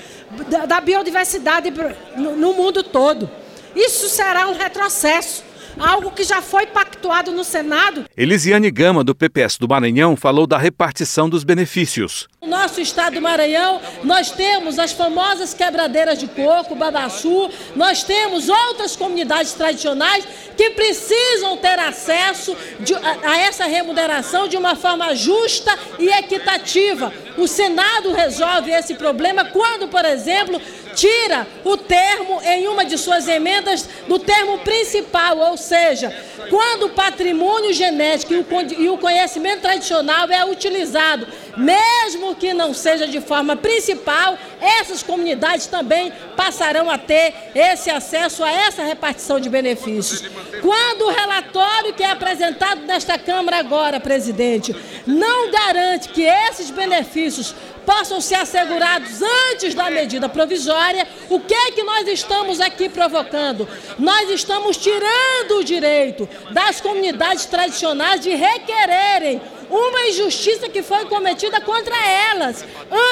da, 0.49 0.67
da 0.67 0.81
Biodiversidade 0.81 1.73
no, 2.17 2.37
no 2.37 2.55
mundo 2.55 2.83
todo. 2.83 3.31
Isso 3.75 4.09
será 4.09 4.49
um 4.49 4.55
retrocesso 4.55 5.45
algo 5.79 6.11
que 6.11 6.25
já 6.25 6.43
foi 6.43 6.67
pactuado 6.67 7.31
no 7.31 7.45
Senado. 7.45 8.05
Elisiane 8.17 8.71
Gama, 8.71 9.05
do 9.05 9.15
PPS 9.15 9.59
do 9.59 9.69
Maranhão, 9.69 10.17
falou 10.17 10.47
da 10.47 10.59
repartição 10.59 11.29
dos 11.29 11.45
benefícios. 11.45 12.29
No 12.43 12.49
nosso 12.49 12.81
estado 12.81 13.15
do 13.15 13.21
Maranhão, 13.23 13.81
nós 14.05 14.31
temos 14.31 14.79
as 14.79 14.93
famosas 14.93 15.55
quebradeiras 15.55 16.19
de 16.19 16.27
coco, 16.27 16.75
Babaçu, 16.75 17.51
nós 17.75 18.03
temos 18.03 18.49
outras 18.49 18.97
comunidades 18.97 19.53
tradicionais 19.53 20.27
que 20.57 20.71
precisam 20.71 21.57
ter 21.57 21.79
acesso 21.79 22.57
de, 22.81 22.95
a, 22.95 23.31
a 23.31 23.39
essa 23.39 23.65
remuneração 23.67 24.49
de 24.49 24.57
uma 24.57 24.75
forma 24.75 25.15
justa 25.15 25.77
e 25.99 26.09
equitativa. 26.09 27.13
O 27.37 27.47
Senado 27.47 28.13
resolve 28.13 28.71
esse 28.73 28.95
problema 28.95 29.45
quando, 29.45 29.89
por 29.89 30.05
exemplo, 30.05 30.61
tira 30.99 31.47
o 31.65 31.77
termo 31.77 32.43
em 32.43 32.67
uma 32.67 32.85
de 32.85 32.99
suas 32.99 33.29
emendas 33.29 33.89
do 34.09 34.19
termo 34.19 34.59
principal, 34.59 35.39
ou 35.39 35.57
seja, 35.57 36.13
quando 36.51 36.87
o 36.87 36.91
patrimônio 36.91 37.73
genético 37.73 38.35
e 38.35 38.89
o 38.89 38.99
conhecimento 38.99 39.61
tradicional 39.61 40.29
é 40.29 40.45
utilizado, 40.45 41.29
mesmo 41.57 42.35
que 42.35 42.53
não 42.53 42.75
seja 42.75 43.07
de 43.07 43.21
forma 43.21 43.55
principal, 43.55 44.37
essas 44.61 45.01
comunidades 45.01 45.69
também 45.69 46.13
passarão 46.37 46.91
a 46.91 46.99
ter 46.99 47.33
esse 47.55 47.91
acesso 47.91 48.43
a 48.43 48.51
essa 48.51 48.83
repartição 48.83 49.39
de 49.39 49.49
benefícios. 49.49 50.25
Quando 50.61 51.03
o 51.03 51.13
relatório 51.13 51.95
que 51.95 52.03
é 52.03 52.11
apresentado 52.11 52.81
nesta 52.83 53.17
Câmara 53.17 53.59
agora, 53.59 54.01
presidente, 54.01 54.75
não 55.07 55.49
garante 55.53 56.09
que 56.09 56.23
esses 56.23 56.71
benefícios 56.71 57.55
possam 57.89 58.21
ser 58.21 58.35
assegurados 58.35 59.23
antes 59.51 59.75
da 59.75 59.89
medida 59.89 60.29
provisória, 60.29 61.09
o 61.31 61.41
que 61.41 61.55
é 61.55 61.71
que 61.71 61.83
nós 61.83 62.07
estamos 62.07 62.61
aqui 62.61 62.87
provocando? 62.87 63.67
Nós 63.99 64.29
estamos 64.29 64.77
tirando 64.77 65.53
o 65.59 65.65
direito 65.65 66.29
das 66.51 66.83
comunidades 66.83 67.47
tradicionais 67.47 68.21
de 68.21 68.35
requererem 68.35 69.41
uma 69.71 70.03
injustiça 70.03 70.69
que 70.69 70.83
foi 70.83 71.07
cometida 71.07 71.63
contra 71.63 71.97
elas 72.07 72.63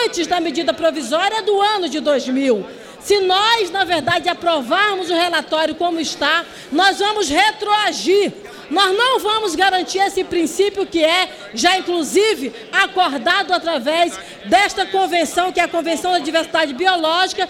antes 0.04 0.26
da 0.26 0.40
medida 0.40 0.75
provisória 0.75 1.40
do 1.40 1.59
ano 1.59 1.88
de 1.88 1.99
2000. 1.99 2.66
Se 3.00 3.21
nós, 3.21 3.71
na 3.71 3.85
verdade, 3.85 4.28
aprovarmos 4.28 5.09
o 5.09 5.14
relatório 5.14 5.75
como 5.75 6.00
está, 6.00 6.45
nós 6.71 6.99
vamos 6.99 7.30
retroagir 7.30 8.30
nós 8.70 8.96
não 8.96 9.20
vamos 9.20 9.54
garantir 9.54 9.99
esse 9.99 10.25
princípio 10.25 10.87
que 10.87 11.04
é, 11.04 11.28
já 11.54 11.78
inclusive, 11.78 12.52
acordado 12.73 13.52
através 13.52 14.18
desta 14.44 14.87
convenção, 14.87 15.52
que 15.52 15.61
é 15.61 15.64
a 15.64 15.68
Convenção 15.68 16.12
da 16.12 16.18
Diversidade 16.18 16.75
Biológica, 16.75 17.49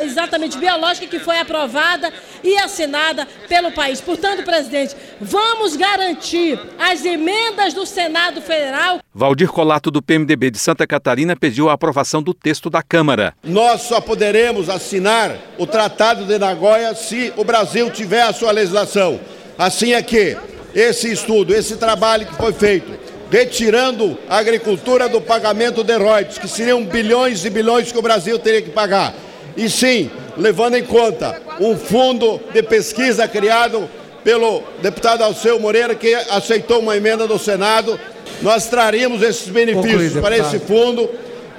exatamente 0.00 0.58
biológica, 0.58 1.06
que 1.06 1.18
foi 1.18 1.38
aprovada 1.38 2.12
e 2.42 2.56
assinada 2.58 3.26
pelo 3.48 3.72
país. 3.72 4.00
Portanto, 4.00 4.42
presidente, 4.42 4.96
vamos 5.20 5.76
garantir 5.76 6.58
as 6.78 7.04
emendas 7.04 7.74
do 7.74 7.86
Senado 7.86 8.40
Federal. 8.40 9.00
Valdir 9.14 9.48
Colato, 9.48 9.90
do 9.90 10.02
PMDB 10.02 10.50
de 10.50 10.58
Santa 10.58 10.86
Catarina, 10.86 11.36
pediu 11.36 11.68
a 11.68 11.74
aprovação 11.74 12.22
do 12.22 12.32
texto 12.32 12.70
da 12.70 12.82
Câmara. 12.82 13.34
Nós 13.44 13.82
só 13.82 14.00
poderemos 14.00 14.68
assinar 14.68 15.36
o 15.58 15.66
Tratado 15.66 16.24
de 16.24 16.38
Nagoya 16.38 16.94
se 16.94 17.32
o 17.36 17.44
Brasil 17.44 17.90
tiver 17.90 18.22
a 18.22 18.32
sua 18.32 18.50
legislação. 18.50 19.20
Assim 19.58 19.92
é 19.92 20.02
que 20.02 20.36
esse 20.74 21.12
estudo, 21.12 21.54
esse 21.54 21.76
trabalho 21.76 22.26
que 22.26 22.34
foi 22.34 22.52
feito, 22.52 22.92
retirando 23.30 24.18
a 24.28 24.38
agricultura 24.38 25.08
do 25.08 25.20
pagamento 25.20 25.82
de 25.82 25.96
royalties, 25.96 26.38
que 26.38 26.48
seriam 26.48 26.84
bilhões 26.84 27.44
e 27.44 27.50
bilhões 27.50 27.90
que 27.90 27.98
o 27.98 28.02
Brasil 28.02 28.38
teria 28.38 28.62
que 28.62 28.70
pagar, 28.70 29.14
e 29.56 29.68
sim, 29.68 30.10
levando 30.36 30.76
em 30.76 30.84
conta 30.84 31.40
um 31.60 31.76
fundo 31.76 32.40
de 32.52 32.62
pesquisa 32.62 33.28
criado 33.28 33.88
pelo 34.24 34.62
deputado 34.80 35.22
Alceu 35.22 35.58
Moreira, 35.58 35.94
que 35.94 36.14
aceitou 36.14 36.80
uma 36.80 36.96
emenda 36.96 37.26
do 37.26 37.38
Senado, 37.38 37.98
nós 38.40 38.66
traríamos 38.66 39.22
esses 39.22 39.48
benefícios 39.48 40.20
para 40.20 40.36
esse 40.36 40.58
fundo 40.58 41.08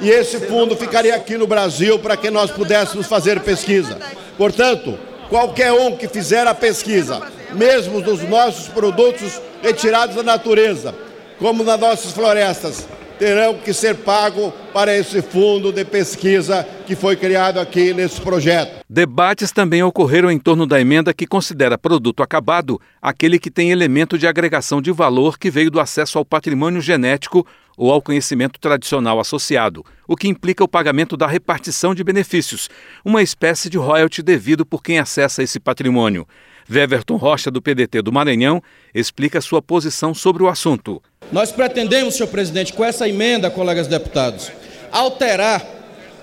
e 0.01 0.09
esse 0.09 0.39
fundo 0.39 0.75
ficaria 0.75 1.15
aqui 1.15 1.37
no 1.37 1.47
Brasil 1.47 1.99
para 1.99 2.17
que 2.17 2.29
nós 2.29 2.51
pudéssemos 2.51 3.07
fazer 3.07 3.39
pesquisa. 3.41 3.97
Portanto, 4.37 4.97
qualquer 5.29 5.71
um 5.71 5.95
que 5.95 6.07
fizer 6.07 6.45
a 6.47 6.53
pesquisa 6.53 7.21
mesmo 7.53 8.01
dos 8.01 8.21
nossos 8.23 8.67
produtos 8.67 9.41
retirados 9.61 10.15
da 10.15 10.23
natureza, 10.23 10.93
como 11.39 11.63
nas 11.63 11.79
nossas 11.79 12.11
florestas, 12.11 12.87
terão 13.17 13.55
que 13.55 13.73
ser 13.73 13.95
pagos 13.95 14.51
para 14.73 14.95
esse 14.95 15.21
fundo 15.21 15.71
de 15.71 15.85
pesquisa 15.85 16.67
que 16.85 16.95
foi 16.95 17.15
criado 17.15 17.59
aqui 17.59 17.93
nesse 17.93 18.19
projeto. 18.19 18.83
Debates 18.89 19.51
também 19.51 19.83
ocorreram 19.83 20.29
em 20.31 20.39
torno 20.39 20.65
da 20.65 20.81
emenda 20.81 21.13
que 21.13 21.27
considera 21.27 21.77
produto 21.77 22.21
acabado 22.21 22.81
aquele 23.01 23.39
que 23.39 23.51
tem 23.51 23.71
elemento 23.71 24.17
de 24.17 24.27
agregação 24.27 24.81
de 24.81 24.91
valor 24.91 25.37
que 25.37 25.49
veio 25.49 25.71
do 25.71 25.79
acesso 25.79 26.17
ao 26.17 26.25
patrimônio 26.25 26.81
genético 26.81 27.45
ou 27.77 27.91
ao 27.91 28.01
conhecimento 28.01 28.59
tradicional 28.59 29.19
associado, 29.19 29.85
o 30.07 30.15
que 30.15 30.27
implica 30.27 30.63
o 30.63 30.67
pagamento 30.67 31.17
da 31.17 31.25
repartição 31.25 31.95
de 31.95 32.03
benefícios, 32.03 32.69
uma 33.03 33.21
espécie 33.21 33.69
de 33.69 33.77
royalty 33.77 34.21
devido 34.21 34.65
por 34.65 34.83
quem 34.83 34.99
acessa 34.99 35.41
esse 35.41 35.59
patrimônio. 35.59 36.27
Weverton 36.69 37.15
Rocha, 37.15 37.51
do 37.51 37.61
PDT 37.61 38.01
do 38.01 38.11
Maranhão, 38.11 38.61
explica 38.93 39.41
sua 39.41 39.61
posição 39.61 40.13
sobre 40.13 40.43
o 40.43 40.47
assunto. 40.47 41.01
Nós 41.31 41.51
pretendemos, 41.51 42.15
senhor 42.15 42.29
presidente, 42.29 42.73
com 42.73 42.83
essa 42.83 43.07
emenda, 43.07 43.49
colegas 43.49 43.87
deputados, 43.87 44.51
alterar 44.91 45.65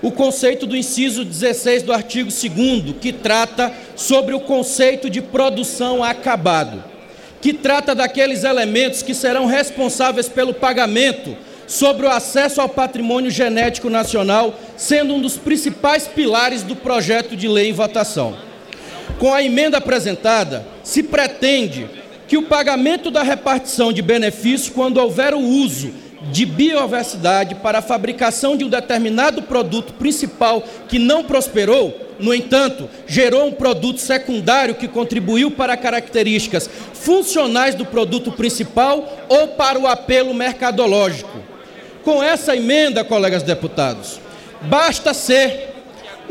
o 0.01 0.11
conceito 0.11 0.65
do 0.65 0.75
inciso 0.75 1.23
16 1.23 1.83
do 1.83 1.93
artigo 1.93 2.29
2 2.29 2.95
que 2.99 3.13
trata 3.13 3.71
sobre 3.95 4.33
o 4.33 4.39
conceito 4.39 5.09
de 5.09 5.21
produção 5.21 6.03
acabado, 6.03 6.83
que 7.39 7.53
trata 7.53 7.93
daqueles 7.93 8.43
elementos 8.43 9.01
que 9.03 9.13
serão 9.13 9.45
responsáveis 9.45 10.27
pelo 10.27 10.53
pagamento 10.53 11.35
sobre 11.67 12.05
o 12.05 12.09
acesso 12.09 12.59
ao 12.59 12.67
patrimônio 12.67 13.31
genético 13.31 13.89
nacional, 13.89 14.59
sendo 14.75 15.13
um 15.13 15.21
dos 15.21 15.37
principais 15.37 16.07
pilares 16.07 16.63
do 16.63 16.75
projeto 16.75 17.35
de 17.35 17.47
lei 17.47 17.69
em 17.69 17.73
votação. 17.73 18.50
Com 19.17 19.33
a 19.33 19.43
emenda 19.43 19.77
apresentada, 19.77 20.65
se 20.83 21.03
pretende 21.03 21.87
que 22.27 22.37
o 22.37 22.43
pagamento 22.43 23.11
da 23.11 23.23
repartição 23.23 23.91
de 23.91 24.01
benefícios, 24.01 24.73
quando 24.73 24.97
houver 24.97 25.33
o 25.33 25.39
uso 25.39 25.91
de 26.31 26.45
biodiversidade 26.45 27.55
para 27.55 27.79
a 27.79 27.81
fabricação 27.81 28.55
de 28.55 28.63
um 28.63 28.69
determinado 28.69 29.41
produto 29.41 29.93
principal 29.93 30.63
que 30.87 30.99
não 30.99 31.23
prosperou, 31.23 32.11
no 32.19 32.33
entanto, 32.33 32.87
gerou 33.07 33.47
um 33.47 33.51
produto 33.51 33.99
secundário 33.99 34.75
que 34.75 34.87
contribuiu 34.87 35.49
para 35.49 35.75
características 35.75 36.69
funcionais 36.93 37.73
do 37.73 37.85
produto 37.85 38.31
principal 38.31 39.25
ou 39.27 39.49
para 39.49 39.79
o 39.79 39.87
apelo 39.87 40.33
mercadológico. 40.33 41.39
Com 42.03 42.21
essa 42.21 42.55
emenda, 42.55 43.03
colegas 43.03 43.41
deputados, 43.41 44.19
basta 44.61 45.13
ser 45.13 45.70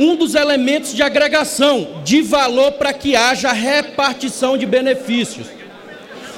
um 0.01 0.17
dos 0.17 0.35
elementos 0.35 0.93
de 0.93 1.03
agregação 1.03 2.01
de 2.03 2.23
valor 2.23 2.73
para 2.73 2.93
que 2.93 3.15
haja 3.15 3.53
repartição 3.53 4.59
de 4.59 4.67
benefícios 4.67 5.61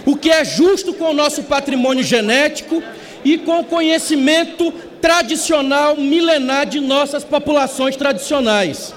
o 0.05 0.17
que 0.17 0.31
é 0.31 0.45
justo 0.45 0.93
com 0.95 1.11
o 1.11 1.15
nosso 1.15 1.45
patrimônio 1.45 2.03
genético 2.03 2.83
e 3.25 3.39
com 3.39 3.61
o 3.61 3.65
conhecimento 3.65 4.73
tradicional 5.01 5.97
milenar 5.97 6.67
de 6.67 6.81
nossas 6.81 7.25
populações 7.25 7.97
tradicionais. 7.97 8.95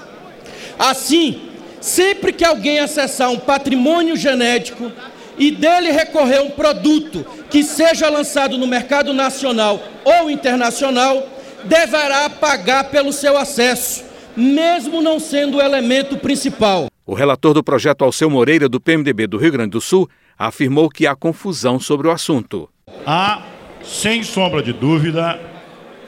Assim, 0.78 1.42
sempre 1.80 2.32
que 2.32 2.44
alguém 2.44 2.80
acessar 2.80 3.30
um 3.30 3.38
patrimônio 3.38 4.16
genético 4.16 4.90
e 5.38 5.50
dele 5.50 5.90
recorrer 5.90 6.40
um 6.40 6.50
produto 6.50 7.24
que 7.50 7.62
seja 7.62 8.08
lançado 8.08 8.58
no 8.58 8.66
mercado 8.66 9.12
nacional 9.12 9.80
ou 10.04 10.30
internacional, 10.30 11.28
deverá 11.64 12.28
pagar 12.30 12.84
pelo 12.84 13.12
seu 13.12 13.36
acesso, 13.36 14.04
mesmo 14.36 15.00
não 15.00 15.18
sendo 15.18 15.56
o 15.56 15.60
elemento 15.60 16.18
principal. 16.18 16.88
O 17.06 17.14
relator 17.14 17.54
do 17.54 17.64
projeto 17.64 18.04
Alceu 18.04 18.28
Moreira, 18.28 18.68
do 18.68 18.80
PMDB 18.80 19.26
do 19.26 19.38
Rio 19.38 19.52
Grande 19.52 19.70
do 19.70 19.80
Sul, 19.80 20.08
afirmou 20.38 20.90
que 20.90 21.06
há 21.06 21.14
confusão 21.14 21.80
sobre 21.80 22.08
o 22.08 22.10
assunto. 22.10 22.68
Há, 23.06 23.42
sem 23.82 24.22
sombra 24.22 24.62
de 24.62 24.72
dúvida, 24.72 25.40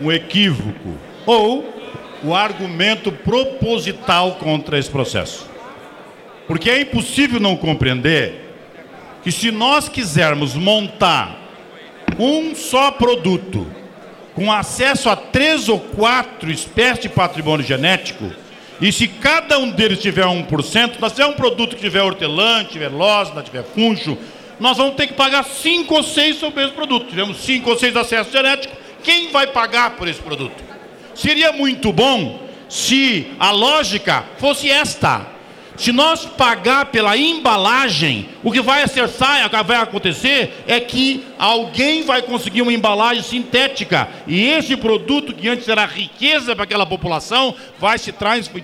um 0.01 0.13
equívoco 0.13 0.99
ou 1.25 1.65
o 2.23 2.35
argumento 2.35 3.13
proposital 3.13 4.37
contra 4.37 4.79
esse 4.79 4.91
processo. 4.91 5.49
Porque 6.47 6.69
é 6.69 6.81
impossível 6.81 7.39
não 7.39 7.57
compreender 7.57 8.55
que, 9.23 9.31
se 9.31 9.51
nós 9.51 9.89
quisermos 9.89 10.55
montar 10.55 11.39
um 12.19 12.55
só 12.55 12.91
produto 12.91 13.67
com 14.39 14.53
acesso 14.53 15.11
a 15.11 15.17
três 15.17 15.69
ou 15.69 15.81
quatro 15.81 16.49
espécies 16.49 17.01
de 17.01 17.09
patrimônio 17.09 17.67
genético, 17.67 18.31
e 18.81 18.93
se 18.93 19.09
cada 19.09 19.59
um 19.59 19.69
deles 19.73 19.99
tiver 19.99 20.25
1%, 20.25 21.01
nós 21.01 21.11
tiver 21.11 21.27
um 21.27 21.33
produto 21.33 21.75
que 21.75 21.83
tiver 21.83 22.03
hortelã, 22.03 22.63
tiver 22.63 22.89
losna, 22.89 23.43
tiver 23.43 23.65
funcho, 23.65 24.17
nós 24.61 24.77
vamos 24.77 24.95
ter 24.95 25.09
que 25.09 25.15
pagar 25.15 25.45
5 25.45 25.93
ou 25.93 26.05
6 26.05 26.37
sobre 26.37 26.63
esse 26.63 26.73
produto. 26.73 27.09
Tivemos 27.09 27.39
5 27.39 27.69
ou 27.69 27.77
6 27.77 27.97
acessos 27.97 28.33
genéticos, 28.33 28.79
quem 29.03 29.33
vai 29.33 29.49
pagar 29.49 29.97
por 29.97 30.07
esse 30.07 30.21
produto? 30.21 30.63
Seria 31.17 31.53
muito 31.53 31.93
bom 31.93 32.41
se 32.69 33.33
a 33.41 33.51
lógica 33.51 34.25
fosse 34.39 34.71
esta. 34.71 35.27
Se 35.79 35.93
nós 35.93 36.27
pagar 36.27 36.87
pela 36.87 37.17
embalagem, 37.17 38.29
o 38.43 38.51
que 38.51 38.61
vai 38.61 38.83
acessar, 38.83 39.49
vai 39.65 39.77
acontecer 39.77 40.65
é 40.67 40.81
que 40.81 41.25
alguém 41.39 42.03
vai 42.03 42.21
conseguir 42.21 42.63
uma 42.63 42.73
embalagem 42.73 43.23
sintética 43.23 44.09
e 44.27 44.45
esse 44.49 44.77
produto 44.77 45.33
que 45.33 45.49
antes 45.49 45.69
era 45.69 45.87
riqueza 45.87 46.57
para 46.57 46.65
aquela 46.65 46.85
população 46.85 47.55
vai 47.79 47.97
se 47.97 48.13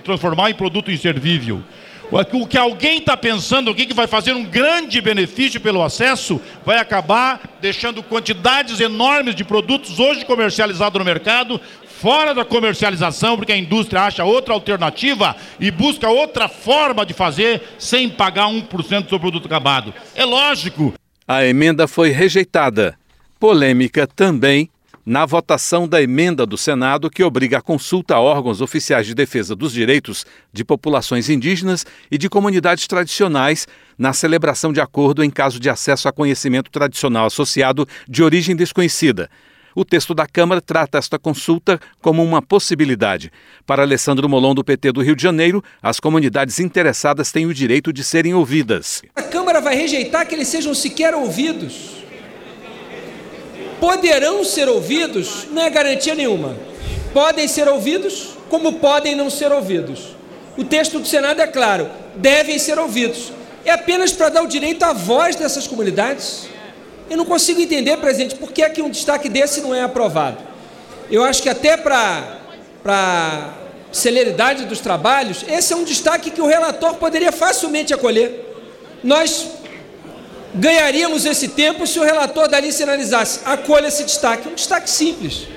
transformar 0.03 0.49
em 0.49 0.55
produto 0.55 0.91
inservível. 0.91 1.63
O 2.11 2.45
que 2.45 2.57
alguém 2.57 2.99
está 2.99 3.17
pensando, 3.17 3.71
o 3.71 3.75
que 3.75 3.93
vai 3.93 4.07
fazer 4.07 4.33
um 4.33 4.43
grande 4.43 5.01
benefício 5.01 5.59
pelo 5.59 5.81
acesso, 5.81 6.39
vai 6.65 6.77
acabar 6.77 7.57
deixando 7.59 8.03
quantidades 8.03 8.79
enormes 8.79 9.33
de 9.33 9.43
produtos 9.43 9.99
hoje 9.99 10.23
comercializados 10.23 10.99
no 10.99 11.05
mercado 11.05 11.59
fora 11.99 12.33
da 12.33 12.43
comercialização, 12.43 13.37
porque 13.37 13.51
a 13.51 13.57
indústria 13.57 14.03
acha 14.03 14.23
outra 14.23 14.53
alternativa 14.53 15.35
e 15.59 15.71
busca 15.71 16.09
outra 16.09 16.47
forma 16.47 17.05
de 17.05 17.13
fazer 17.13 17.61
sem 17.79 18.09
pagar 18.09 18.47
1% 18.47 19.03
do 19.03 19.09
seu 19.09 19.19
produto 19.19 19.45
acabado. 19.45 19.93
É 20.13 20.25
lógico. 20.25 20.93
A 21.27 21.45
emenda 21.45 21.87
foi 21.87 22.09
rejeitada. 22.09 22.97
Polêmica 23.39 24.07
também 24.07 24.69
na 25.05 25.25
votação 25.25 25.87
da 25.87 26.01
emenda 26.01 26.45
do 26.45 26.57
Senado 26.57 27.11
que 27.11 27.23
obriga 27.23 27.59
a 27.59 27.61
consulta 27.61 28.15
a 28.15 28.19
órgãos 28.19 28.59
oficiais 28.59 29.05
de 29.05 29.13
defesa 29.13 29.55
dos 29.55 29.71
direitos 29.71 30.25
de 30.51 30.65
populações 30.65 31.29
indígenas 31.29 31.85
e 32.09 32.17
de 32.17 32.27
comunidades 32.27 32.87
tradicionais 32.87 33.67
na 33.97 34.13
celebração 34.13 34.73
de 34.73 34.81
acordo 34.81 35.23
em 35.23 35.29
caso 35.29 35.59
de 35.59 35.69
acesso 35.69 36.07
a 36.07 36.11
conhecimento 36.11 36.71
tradicional 36.71 37.27
associado 37.27 37.87
de 38.07 38.23
origem 38.23 38.55
desconhecida. 38.55 39.29
O 39.77 39.83
texto 39.83 40.15
da 40.15 40.25
Câmara 40.25 40.61
trata 40.61 40.97
esta 40.97 41.19
consulta 41.19 41.77
como 42.01 42.23
uma 42.23 42.41
possibilidade. 42.41 43.29
Para 43.65 43.83
Alessandro 43.83 44.29
Molon, 44.29 44.55
do 44.55 44.63
PT 44.63 44.93
do 44.93 45.01
Rio 45.01 45.17
de 45.17 45.21
Janeiro, 45.21 45.61
as 45.83 45.99
comunidades 45.99 46.61
interessadas 46.61 47.29
têm 47.29 47.45
o 47.45 47.53
direito 47.53 47.91
de 47.91 48.01
serem 48.01 48.33
ouvidas. 48.33 49.01
A 49.13 49.21
Câmara 49.21 49.59
vai 49.59 49.75
rejeitar 49.75 50.25
que 50.25 50.33
eles 50.33 50.47
sejam 50.47 50.73
sequer 50.73 51.13
ouvidos. 51.13 52.05
Poderão 53.77 54.45
ser 54.45 54.69
ouvidos, 54.69 55.45
não 55.51 55.63
é 55.63 55.69
garantia 55.69 56.15
nenhuma. 56.15 56.55
Podem 57.13 57.45
ser 57.45 57.67
ouvidos, 57.67 58.37
como 58.49 58.79
podem 58.79 59.13
não 59.13 59.29
ser 59.29 59.51
ouvidos. 59.51 60.15
O 60.57 60.63
texto 60.63 60.99
do 60.99 61.05
Senado 61.05 61.41
é 61.41 61.47
claro: 61.47 61.89
devem 62.15 62.57
ser 62.57 62.79
ouvidos. 62.79 63.33
É 63.65 63.71
apenas 63.71 64.13
para 64.13 64.29
dar 64.29 64.41
o 64.41 64.47
direito 64.47 64.83
à 64.83 64.93
voz 64.93 65.35
dessas 65.35 65.67
comunidades. 65.67 66.54
Eu 67.09 67.17
não 67.17 67.25
consigo 67.25 67.61
entender, 67.61 67.97
presidente, 67.97 68.35
por 68.35 68.51
que, 68.51 68.63
é 68.63 68.69
que 68.69 68.81
um 68.81 68.89
destaque 68.89 69.29
desse 69.29 69.61
não 69.61 69.73
é 69.75 69.83
aprovado. 69.83 70.37
Eu 71.09 71.23
acho 71.23 71.41
que 71.41 71.49
até 71.49 71.77
para 71.77 73.53
celeridade 73.91 74.65
dos 74.65 74.79
trabalhos, 74.79 75.45
esse 75.47 75.71
é 75.71 75.75
um 75.75 75.83
destaque 75.83 76.31
que 76.31 76.41
o 76.41 76.47
relator 76.47 76.95
poderia 76.95 77.31
facilmente 77.31 77.93
acolher. 77.93 78.43
Nós 79.03 79.47
ganharíamos 80.53 81.25
esse 81.25 81.49
tempo 81.49 81.85
se 81.85 81.99
o 81.99 82.03
relator 82.03 82.47
dali 82.47 82.71
sinalizasse, 82.71 83.41
acolha 83.45 83.87
esse 83.87 84.03
destaque. 84.03 84.47
Um 84.47 84.55
destaque 84.55 84.89
simples, 84.89 85.47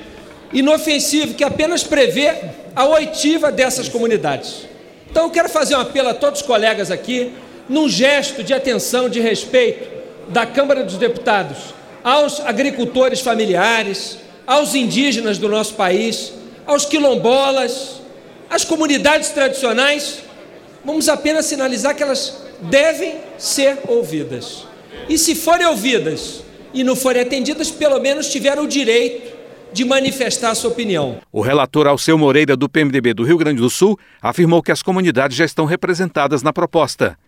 inofensivo, 0.52 1.34
que 1.34 1.44
apenas 1.44 1.82
prevê 1.82 2.32
a 2.76 2.84
oitiva 2.84 3.50
dessas 3.50 3.88
comunidades. 3.88 4.66
Então 5.10 5.24
eu 5.24 5.30
quero 5.30 5.48
fazer 5.48 5.76
um 5.76 5.80
apelo 5.80 6.10
a 6.10 6.14
todos 6.14 6.40
os 6.40 6.46
colegas 6.46 6.90
aqui, 6.90 7.32
num 7.68 7.88
gesto 7.88 8.44
de 8.44 8.52
atenção, 8.52 9.08
de 9.08 9.20
respeito, 9.20 9.97
da 10.28 10.46
Câmara 10.46 10.84
dos 10.84 10.96
Deputados 10.96 11.74
aos 12.02 12.40
agricultores 12.40 13.20
familiares, 13.20 14.18
aos 14.46 14.74
indígenas 14.74 15.38
do 15.38 15.48
nosso 15.48 15.74
país, 15.74 16.32
aos 16.66 16.84
quilombolas, 16.84 18.00
às 18.48 18.64
comunidades 18.64 19.30
tradicionais, 19.30 20.20
vamos 20.84 21.08
apenas 21.08 21.46
sinalizar 21.46 21.94
que 21.94 22.02
elas 22.02 22.42
devem 22.62 23.16
ser 23.36 23.78
ouvidas. 23.86 24.66
E 25.08 25.18
se 25.18 25.34
forem 25.34 25.66
ouvidas 25.66 26.42
e 26.72 26.82
não 26.82 26.96
forem 26.96 27.22
atendidas, 27.22 27.70
pelo 27.70 28.00
menos 28.00 28.30
tiveram 28.30 28.64
o 28.64 28.68
direito 28.68 29.36
de 29.72 29.84
manifestar 29.84 30.54
sua 30.54 30.70
opinião. 30.70 31.18
O 31.30 31.40
relator 31.42 31.86
Alceu 31.86 32.16
Moreira, 32.16 32.56
do 32.56 32.68
PMDB 32.68 33.12
do 33.12 33.24
Rio 33.24 33.36
Grande 33.36 33.60
do 33.60 33.68
Sul, 33.68 33.98
afirmou 34.20 34.62
que 34.62 34.72
as 34.72 34.82
comunidades 34.82 35.36
já 35.36 35.44
estão 35.44 35.66
representadas 35.66 36.42
na 36.42 36.52
proposta. 36.52 37.18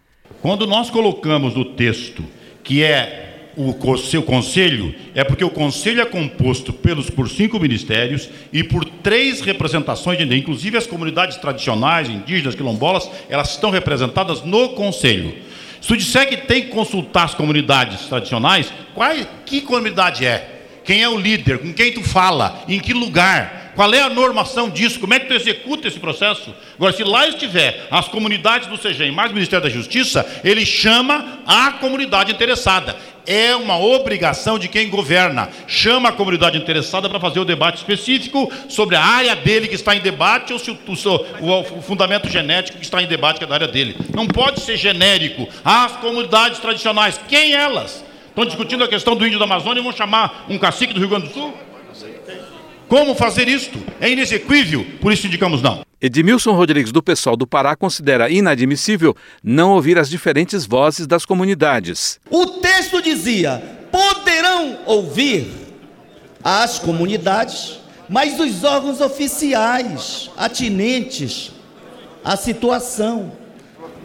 Quando 0.41 0.67
nós 0.67 0.89
colocamos 0.89 1.55
no 1.55 1.75
texto 1.75 2.25
que 2.62 2.83
é 2.83 3.27
o 3.57 3.96
seu 3.99 4.23
conselho, 4.23 4.94
é 5.14 5.25
porque 5.25 5.44
o 5.44 5.51
conselho 5.51 6.01
é 6.01 6.05
composto 6.05 6.73
pelos, 6.73 7.11
por 7.11 7.29
cinco 7.29 7.59
ministérios 7.59 8.29
e 8.53 8.62
por 8.62 8.85
três 8.85 9.40
representações, 9.40 10.18
de, 10.18 10.37
inclusive 10.37 10.79
as 10.79 10.87
comunidades 10.87 11.37
tradicionais, 11.37 12.09
indígenas, 12.09 12.55
quilombolas, 12.55 13.11
elas 13.29 13.51
estão 13.51 13.70
representadas 13.70 14.42
no 14.42 14.70
conselho. 14.70 15.35
Se 15.81 15.88
tu 15.88 15.96
disser 15.96 16.29
que 16.29 16.37
tem 16.37 16.62
que 16.62 16.68
consultar 16.68 17.25
as 17.25 17.35
comunidades 17.35 18.07
tradicionais, 18.07 18.73
qual, 18.94 19.11
que 19.44 19.62
comunidade 19.62 20.25
é? 20.25 20.61
Quem 20.85 21.03
é 21.03 21.09
o 21.09 21.18
líder? 21.18 21.59
Com 21.59 21.73
quem 21.73 21.92
tu 21.92 22.03
fala? 22.03 22.64
Em 22.68 22.79
que 22.79 22.92
lugar? 22.92 23.60
Qual 23.81 23.95
é 23.95 24.03
a 24.03 24.11
normação 24.11 24.69
disso? 24.69 25.01
Como 25.01 25.14
é 25.14 25.19
que 25.19 25.25
tu 25.25 25.33
executa 25.33 25.88
esse 25.88 25.99
processo? 25.99 26.55
Agora, 26.75 26.93
se 26.93 27.03
lá 27.03 27.27
estiver 27.27 27.87
as 27.90 28.09
comunidades 28.09 28.69
do 28.69 28.77
CGM 28.77 29.11
mais 29.11 29.31
o 29.31 29.35
Ministério 29.35 29.64
da 29.64 29.71
Justiça, 29.71 30.43
ele 30.45 30.66
chama 30.66 31.38
a 31.47 31.73
comunidade 31.73 32.31
interessada. 32.31 32.95
É 33.27 33.57
uma 33.57 33.79
obrigação 33.79 34.59
de 34.59 34.69
quem 34.69 34.90
governa. 34.90 35.49
Chama 35.66 36.11
a 36.11 36.12
comunidade 36.12 36.59
interessada 36.59 37.09
para 37.09 37.19
fazer 37.19 37.40
o 37.40 37.45
debate 37.47 37.79
específico 37.79 38.53
sobre 38.69 38.97
a 38.97 39.03
área 39.03 39.35
dele 39.35 39.66
que 39.66 39.77
está 39.77 39.97
em 39.97 40.01
debate 40.01 40.53
ou 40.53 40.59
se 40.59 40.71
o, 40.71 40.77
o, 41.40 41.61
o 41.79 41.81
fundamento 41.81 42.29
genético 42.29 42.77
que 42.77 42.85
está 42.85 43.01
em 43.01 43.07
debate 43.07 43.38
que 43.38 43.45
é 43.45 43.47
da 43.47 43.55
área 43.55 43.69
dele. 43.69 43.97
Não 44.14 44.27
pode 44.27 44.61
ser 44.61 44.77
genérico. 44.77 45.49
As 45.64 45.93
comunidades 45.93 46.59
tradicionais, 46.59 47.19
quem 47.27 47.55
elas? 47.55 48.05
Estão 48.29 48.45
discutindo 48.45 48.85
a 48.85 48.88
questão 48.88 49.16
do 49.16 49.27
índio 49.27 49.38
da 49.38 49.47
Amazônia 49.47 49.81
e 49.81 49.83
vão 49.83 49.93
chamar 49.93 50.45
um 50.51 50.59
cacique 50.59 50.93
do 50.93 51.01
Rio 51.01 51.09
Grande 51.09 51.29
do 51.29 51.33
Sul? 51.33 51.69
Como 52.90 53.14
fazer 53.14 53.46
isto? 53.46 53.79
É 54.00 54.11
inexequível, 54.11 54.85
por 55.00 55.12
isso 55.12 55.24
indicamos 55.29 55.62
não. 55.62 55.83
Edmilson 56.03 56.50
Rodrigues, 56.50 56.90
do 56.90 57.00
pessoal 57.00 57.37
do 57.37 57.46
Pará, 57.46 57.76
considera 57.76 58.29
inadmissível 58.29 59.14
não 59.44 59.74
ouvir 59.74 59.96
as 59.96 60.11
diferentes 60.11 60.66
vozes 60.66 61.07
das 61.07 61.24
comunidades. 61.24 62.18
O 62.29 62.44
texto 62.46 63.00
dizia: 63.00 63.62
poderão 63.92 64.81
ouvir 64.87 65.46
as 66.42 66.81
comunidades, 66.81 67.79
mas 68.09 68.40
os 68.40 68.64
órgãos 68.64 69.00
oficiais 69.00 70.29
atinentes 70.37 71.53
à 72.24 72.37
situação. 72.37 73.31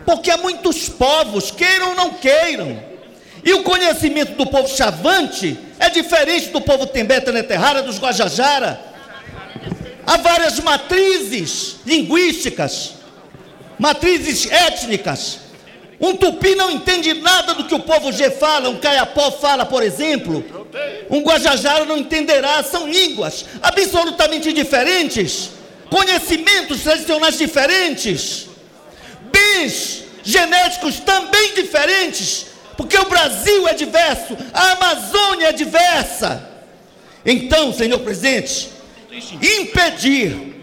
Porque 0.06 0.30
há 0.30 0.38
muitos 0.38 0.90
povos, 0.90 1.50
queiram 1.50 1.90
ou 1.90 1.96
não 1.96 2.14
queiram, 2.14 2.80
e 3.46 3.54
o 3.54 3.62
conhecimento 3.62 4.34
do 4.34 4.48
povo 4.48 4.68
chavante 4.68 5.56
é 5.80 5.88
diferente 5.88 6.50
do 6.50 6.60
povo 6.60 6.88
Tembé, 6.88 7.20
Teneterrara, 7.20 7.84
dos 7.84 8.00
Guajajara. 8.00 8.82
Há 10.06 10.18
várias 10.18 10.60
matrizes 10.60 11.76
linguísticas, 11.86 12.94
matrizes 13.78 14.50
étnicas. 14.52 15.40
Um 16.02 16.16
tupi 16.16 16.56
não 16.56 16.72
entende 16.72 17.14
nada 17.14 17.54
do 17.54 17.66
que 17.66 17.76
o 17.76 17.80
povo 17.80 18.12
G 18.12 18.32
fala, 18.32 18.68
um 18.70 18.80
caiapó 18.80 19.32
fala, 19.32 19.64
por 19.64 19.84
exemplo. 19.84 20.44
Um 21.10 21.22
guajajara 21.22 21.86
não 21.86 21.98
entenderá, 21.98 22.64
são 22.64 22.90
línguas 22.90 23.46
absolutamente 23.62 24.52
diferentes, 24.52 25.52
conhecimentos 25.90 26.82
tradicionais 26.82 27.38
diferentes, 27.38 28.48
bens 29.32 30.04
genéticos 30.24 31.00
também 31.00 31.54
diferentes, 31.54 32.48
porque 32.78 32.98
o 32.98 33.10
Brasil 33.10 33.68
é 33.68 33.74
diverso, 33.74 34.38
a 34.54 34.72
Amazônia 34.72 35.48
é 35.48 35.52
diversa. 35.52 36.50
Então, 37.26 37.74
senhor 37.74 38.00
presidente, 38.00 38.70
impedir 39.42 40.56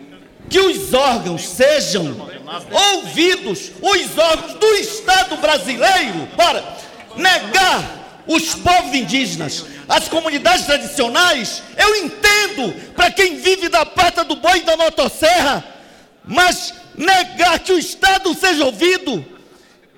que 0.48 0.60
os 0.60 0.92
órgãos 0.92 1.48
sejam 1.48 2.30
ouvidos, 2.70 3.72
os 3.80 4.18
órgãos 4.18 4.54
do 4.54 4.74
Estado 4.74 5.36
brasileiro, 5.38 6.28
para 6.36 6.62
negar 7.16 8.22
os 8.26 8.54
povos 8.54 8.94
indígenas, 8.94 9.64
as 9.88 10.08
comunidades 10.08 10.66
tradicionais, 10.66 11.62
eu 11.76 11.96
entendo 11.96 12.72
para 12.94 13.10
quem 13.10 13.36
vive 13.36 13.68
da 13.68 13.84
pata 13.84 14.22
do 14.24 14.36
boi 14.36 14.58
e 14.58 14.62
da 14.62 14.76
motosserra, 14.76 15.64
mas 16.24 16.74
negar 16.96 17.58
que 17.58 17.72
o 17.72 17.78
Estado 17.78 18.32
seja 18.34 18.64
ouvido, 18.64 19.24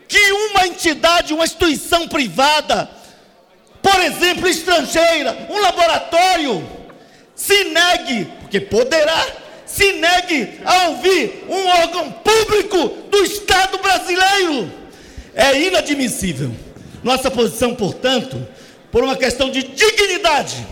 que 0.08 0.32
uma 0.32 0.66
entidade, 0.66 1.34
uma 1.34 1.44
instituição 1.44 2.08
privada, 2.08 2.88
por 3.82 4.00
exemplo, 4.00 4.48
estrangeira, 4.48 5.46
um 5.50 5.60
laboratório, 5.60 6.66
se 7.34 7.64
negue, 7.64 8.26
porque 8.40 8.60
poderá, 8.60 9.26
se 9.66 9.92
negue 9.92 10.60
a 10.64 10.88
ouvir 10.88 11.44
um 11.48 11.66
órgão 11.66 12.10
público 12.12 12.88
do 13.10 13.24
Estado 13.24 13.78
brasileiro. 13.78 14.70
É 15.34 15.60
inadmissível. 15.60 16.52
Nossa 17.02 17.30
posição, 17.30 17.74
portanto, 17.74 18.46
por 18.90 19.02
uma 19.02 19.16
questão 19.16 19.50
de 19.50 19.62
dignidade, 19.62 20.66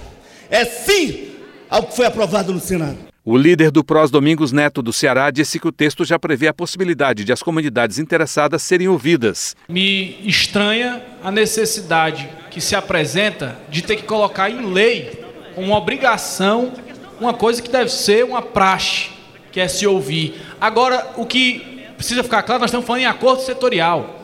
é 0.49 0.65
sim 0.65 1.35
ao 1.69 1.83
que 1.83 1.97
foi 1.97 2.07
aprovado 2.07 2.53
no 2.53 2.61
Senado. 2.61 3.12
O 3.25 3.37
líder 3.37 3.71
do 3.71 3.85
PROS 3.85 4.11
Domingos 4.11 4.51
Neto 4.51 4.83
do 4.83 4.93
Ceará 4.93 5.31
disse 5.31 5.61
que 5.61 5.69
o 5.69 5.71
texto 5.71 6.05
já 6.05 6.19
prevê 6.19 6.49
a 6.49 6.53
possibilidade 6.53 7.23
de 7.23 7.33
as 7.33 7.41
comunidades 7.41 8.01
interessadas 8.01 8.63
serem 8.63 8.89
ouvidas. 8.89 9.55
Me 9.69 10.19
estranha 10.29 11.01
a 11.23 11.31
necessidade 11.31 12.29
que 12.51 12.61
se 12.61 12.75
apresenta 12.75 13.57
de 13.69 13.81
ter 13.81 13.95
que 13.95 14.03
colocar 14.03 14.51
em 14.51 14.73
lei 14.73 15.25
uma 15.57 15.79
obrigação, 15.79 16.73
uma 17.21 17.33
coisa 17.33 17.63
que 17.63 17.71
deve 17.71 17.91
ser 17.91 18.25
uma 18.25 18.43
praxe, 18.43 19.11
que 19.53 19.61
é 19.61 19.69
se 19.69 19.87
ouvir. 19.87 20.43
Agora, 20.61 21.13
o 21.17 21.25
que 21.25 21.85
precisa 21.97 22.25
ficar 22.25 22.43
claro, 22.43 22.63
nós 22.63 22.71
estamos 22.71 22.85
falando 22.85 23.03
em 23.03 23.07
acordo 23.07 23.43
setorial. 23.43 24.19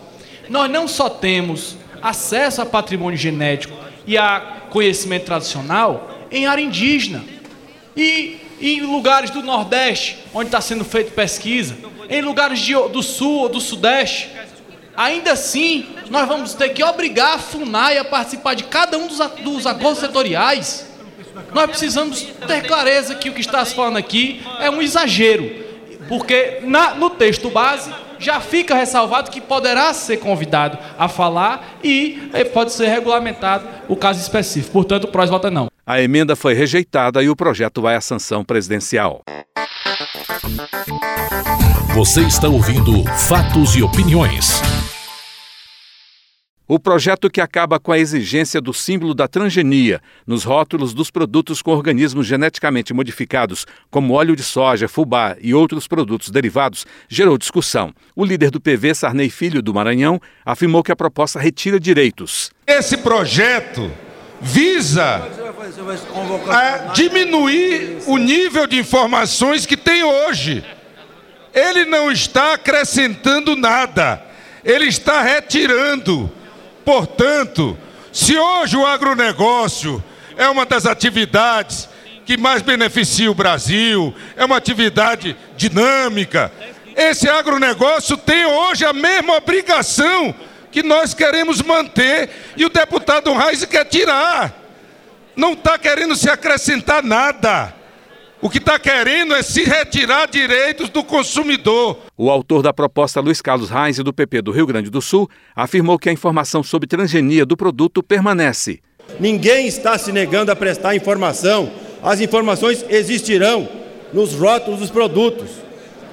Nós 0.49 0.69
não 0.69 0.89
só 0.89 1.09
temos 1.09 1.77
acesso 2.03 2.63
a 2.63 2.67
patrimônio 2.67 3.17
genético 3.17 3.77
e 4.05 4.19
a 4.19 4.65
conhecimento 4.71 5.27
tradicional 5.27 6.27
em 6.33 6.47
área 6.47 6.63
indígena. 6.63 7.23
E 7.97 8.48
em 8.61 8.81
lugares 8.81 9.31
do 9.31 9.43
Nordeste, 9.43 10.19
onde 10.35 10.47
está 10.47 10.61
sendo 10.61 10.85
feita 10.85 11.11
pesquisa, 11.11 11.77
em 12.09 12.23
lugares 12.23 12.59
de, 12.59 12.73
do 12.75 13.03
Sul 13.03 13.43
ou 13.43 13.49
do 13.49 13.61
Sudeste. 13.61 14.31
Ainda 14.97 15.33
assim, 15.33 15.87
nós 16.11 16.27
vamos 16.27 16.55
ter 16.55 16.71
que 16.71 16.83
obrigar 16.83 17.37
a 17.37 17.39
FUNAI 17.39 17.99
a 17.99 18.05
participar 18.05 18.55
de 18.55 18.65
cada 18.65 18.99
um 18.99 19.07
dos, 19.07 19.19
dos 19.43 19.67
acordos 19.67 20.01
setoriais. 20.01 20.89
Nós 21.55 21.71
precisamos 21.71 22.23
ter 22.47 22.67
clareza 22.67 23.15
que 23.15 23.31
o 23.31 23.33
que 23.33 23.41
está 23.41 23.65
se 23.65 23.75
falando 23.75 23.97
aqui 23.97 24.43
é 24.59 24.69
um 24.69 24.83
exagero, 24.83 25.65
porque 26.09 26.61
na, 26.63 26.95
no 26.95 27.11
texto 27.11 27.49
base 27.49 27.93
já 28.19 28.41
fica 28.41 28.75
ressalvado 28.75 29.31
que 29.31 29.41
poderá 29.41 29.93
ser 29.95 30.19
convidado 30.19 30.79
a 30.99 31.09
falar 31.09 31.79
e 31.83 32.31
eh, 32.33 32.45
pode 32.45 32.73
ser 32.73 32.89
regulamentado 32.89 33.67
o 33.89 33.97
caso 33.97 34.21
específico. 34.21 34.73
Portanto, 34.73 35.05
o 35.05 35.09
PROS 35.09 35.31
vota 35.31 35.51
não. 35.51 35.69
A 35.87 36.01
emenda 36.01 36.37
foi 36.37 36.55
rejeitada 36.55 37.23
e 37.23 37.29
o 37.29 37.37
projeto 37.37 37.81
vai 37.81 37.95
à 37.95 38.01
sanção 38.01 38.45
presidencial. 38.45 39.23
Você 41.95 42.21
está 42.21 42.49
ouvindo 42.49 43.05
Fatos 43.29 43.75
e 43.75 43.83
Opiniões. 43.83 44.63
O 46.71 46.79
projeto 46.79 47.31
que 47.31 47.41
acaba 47.41 47.81
com 47.81 47.93
a 47.93 47.99
exigência 47.99 48.61
do 48.61 48.75
símbolo 48.75 49.15
da 49.15 49.27
transgenia 49.27 50.03
nos 50.27 50.45
rótulos 50.45 50.93
dos 50.93 51.11
produtos 51.11 51.63
com 51.63 51.71
organismos 51.71 52.27
geneticamente 52.27 52.93
modificados, 52.93 53.67
como 53.91 54.13
óleo 54.13 54.37
de 54.37 54.43
soja, 54.43 54.87
fubá 54.87 55.35
e 55.41 55.55
outros 55.55 55.89
produtos 55.89 56.29
derivados, 56.29 56.85
gerou 57.09 57.39
discussão. 57.39 57.95
O 58.15 58.23
líder 58.23 58.51
do 58.51 58.61
PV, 58.61 58.95
Sarney 58.95 59.31
Filho 59.31 59.63
do 59.63 59.73
Maranhão, 59.73 60.21
afirmou 60.45 60.83
que 60.83 60.93
a 60.93 60.97
proposta 60.97 61.41
retira 61.41 61.81
direitos. 61.81 62.51
Esse 62.67 62.99
projeto 62.99 63.91
visa 64.39 65.27
diminuir 66.95 68.03
o 68.07 68.19
nível 68.19 68.67
de 68.67 68.79
informações 68.79 69.65
que 69.65 69.75
tem 69.75 70.05
hoje. 70.05 70.63
Ele 71.55 71.87
não 71.87 72.13
está 72.13 72.53
acrescentando 72.53 73.57
nada, 73.57 74.23
ele 74.63 74.85
está 74.85 75.23
retirando. 75.23 76.31
Portanto, 76.89 77.77
se 78.11 78.35
hoje 78.39 78.75
o 78.75 78.87
agronegócio 78.87 80.03
é 80.39 80.49
uma 80.49 80.65
das 80.65 80.87
atividades 80.87 81.87
que 82.25 82.39
mais 82.39 82.63
beneficia 82.63 83.31
o 83.31 83.35
Brasil, 83.35 84.15
é 84.35 84.43
uma 84.43 84.57
atividade 84.57 85.37
dinâmica, 85.55 86.51
esse 86.97 87.29
agronegócio 87.29 88.17
tem 88.17 88.47
hoje 88.47 88.87
a 88.87 88.95
mesma 88.95 89.37
obrigação 89.37 90.35
que 90.73 90.83
nós 90.83 91.13
queremos 91.13 91.61
manter 91.61 92.31
e 92.57 92.65
o 92.65 92.71
deputado 92.71 93.35
Reis 93.35 93.63
quer 93.67 93.85
tirar. 93.85 94.55
Não 95.37 95.53
está 95.53 95.77
querendo 95.77 96.17
se 96.17 96.31
acrescentar 96.31 97.03
nada. 97.03 97.75
O 98.41 98.49
que 98.49 98.59
está 98.59 98.79
querendo 98.79 99.35
é 99.35 99.43
se 99.43 99.65
retirar 99.65 100.29
direitos 100.29 100.89
do 100.89 101.03
consumidor. 101.03 101.99
O 102.17 102.31
autor 102.31 102.63
da 102.63 102.73
proposta, 102.73 103.21
Luiz 103.21 103.43
Carlos 103.43 103.69
Reis, 103.69 103.97
do 103.97 104.13
PP 104.13 104.43
do 104.43 104.53
Rio 104.53 104.65
Grande 104.65 104.91
do 104.91 105.03
Sul, 105.03 105.29
afirmou 105.57 105.99
que 105.99 106.09
a 106.09 106.13
informação 106.13 106.63
sobre 106.63 106.87
transgenia 106.87 107.45
do 107.45 107.57
produto 107.57 108.01
permanece. 108.01 108.79
Ninguém 109.19 109.67
está 109.67 109.99
se 109.99 110.13
negando 110.13 110.53
a 110.53 110.57
prestar 110.57 110.95
informação. 110.95 111.69
As 112.01 112.21
informações 112.21 112.85
existirão 112.89 113.69
nos 114.13 114.35
rótulos 114.35 114.79
dos 114.79 114.91
produtos. 114.91 115.51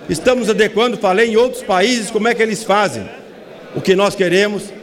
Estamos 0.10 0.50
adequando, 0.50 0.98
falei 0.98 1.30
em 1.30 1.38
outros 1.38 1.62
países 1.62 2.10
como 2.10 2.28
é 2.28 2.34
que 2.34 2.42
eles 2.42 2.64
fazem. 2.64 3.08
O 3.76 3.82
que 3.82 3.96
nós 3.96 4.16
queremos 4.16 4.74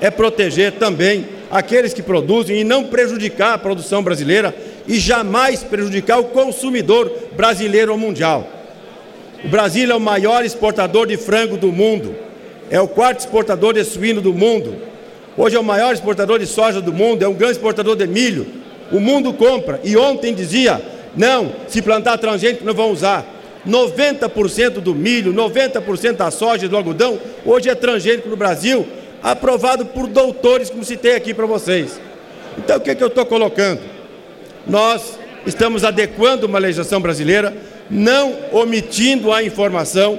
é 0.00 0.10
proteger 0.10 0.72
também 0.72 1.26
aqueles 1.50 1.92
que 1.92 2.02
produzem 2.02 2.60
e 2.60 2.64
não 2.64 2.84
prejudicar 2.84 3.52
a 3.52 3.58
produção 3.58 4.02
brasileira 4.02 4.54
e 4.88 4.98
jamais 4.98 5.62
prejudicar 5.62 6.18
o 6.18 6.24
consumidor 6.24 7.10
brasileiro 7.36 7.92
ou 7.92 7.98
mundial. 7.98 8.46
O 9.44 9.48
Brasil 9.48 9.90
é 9.90 9.94
o 9.94 10.00
maior 10.00 10.44
exportador 10.44 11.06
de 11.06 11.16
frango 11.16 11.56
do 11.56 11.72
mundo, 11.72 12.14
é 12.70 12.80
o 12.80 12.88
quarto 12.88 13.20
exportador 13.20 13.74
de 13.74 13.84
suíno 13.84 14.20
do 14.20 14.32
mundo, 14.32 14.76
hoje 15.36 15.56
é 15.56 15.60
o 15.60 15.64
maior 15.64 15.92
exportador 15.94 16.38
de 16.38 16.46
soja 16.46 16.80
do 16.80 16.92
mundo, 16.92 17.22
é 17.22 17.28
um 17.28 17.34
grande 17.34 17.54
exportador 17.54 17.96
de 17.96 18.06
milho. 18.06 18.46
O 18.90 19.00
mundo 19.00 19.32
compra 19.32 19.80
e 19.84 19.96
ontem 19.96 20.32
dizia: 20.34 20.80
não, 21.16 21.52
se 21.68 21.82
plantar 21.82 22.18
transgênico 22.18 22.64
não 22.64 22.74
vão 22.74 22.90
usar. 22.90 23.34
90% 23.66 24.74
do 24.74 24.94
milho, 24.94 25.34
90% 25.34 26.12
da 26.12 26.30
soja 26.30 26.66
e 26.66 26.68
do 26.68 26.76
algodão 26.76 27.18
hoje 27.44 27.68
é 27.68 27.74
transgênico 27.74 28.28
no 28.28 28.36
Brasil, 28.36 28.86
aprovado 29.22 29.84
por 29.86 30.06
doutores, 30.06 30.70
como 30.70 30.84
citei 30.84 31.16
aqui 31.16 31.34
para 31.34 31.46
vocês. 31.46 32.00
Então 32.56 32.76
o 32.76 32.80
que, 32.80 32.90
é 32.90 32.94
que 32.94 33.02
eu 33.02 33.08
estou 33.08 33.26
colocando? 33.26 33.80
Nós 34.66 35.18
estamos 35.46 35.84
adequando 35.84 36.46
uma 36.46 36.58
legislação 36.58 37.00
brasileira, 37.00 37.56
não 37.88 38.34
omitindo 38.52 39.32
a 39.32 39.42
informação. 39.42 40.18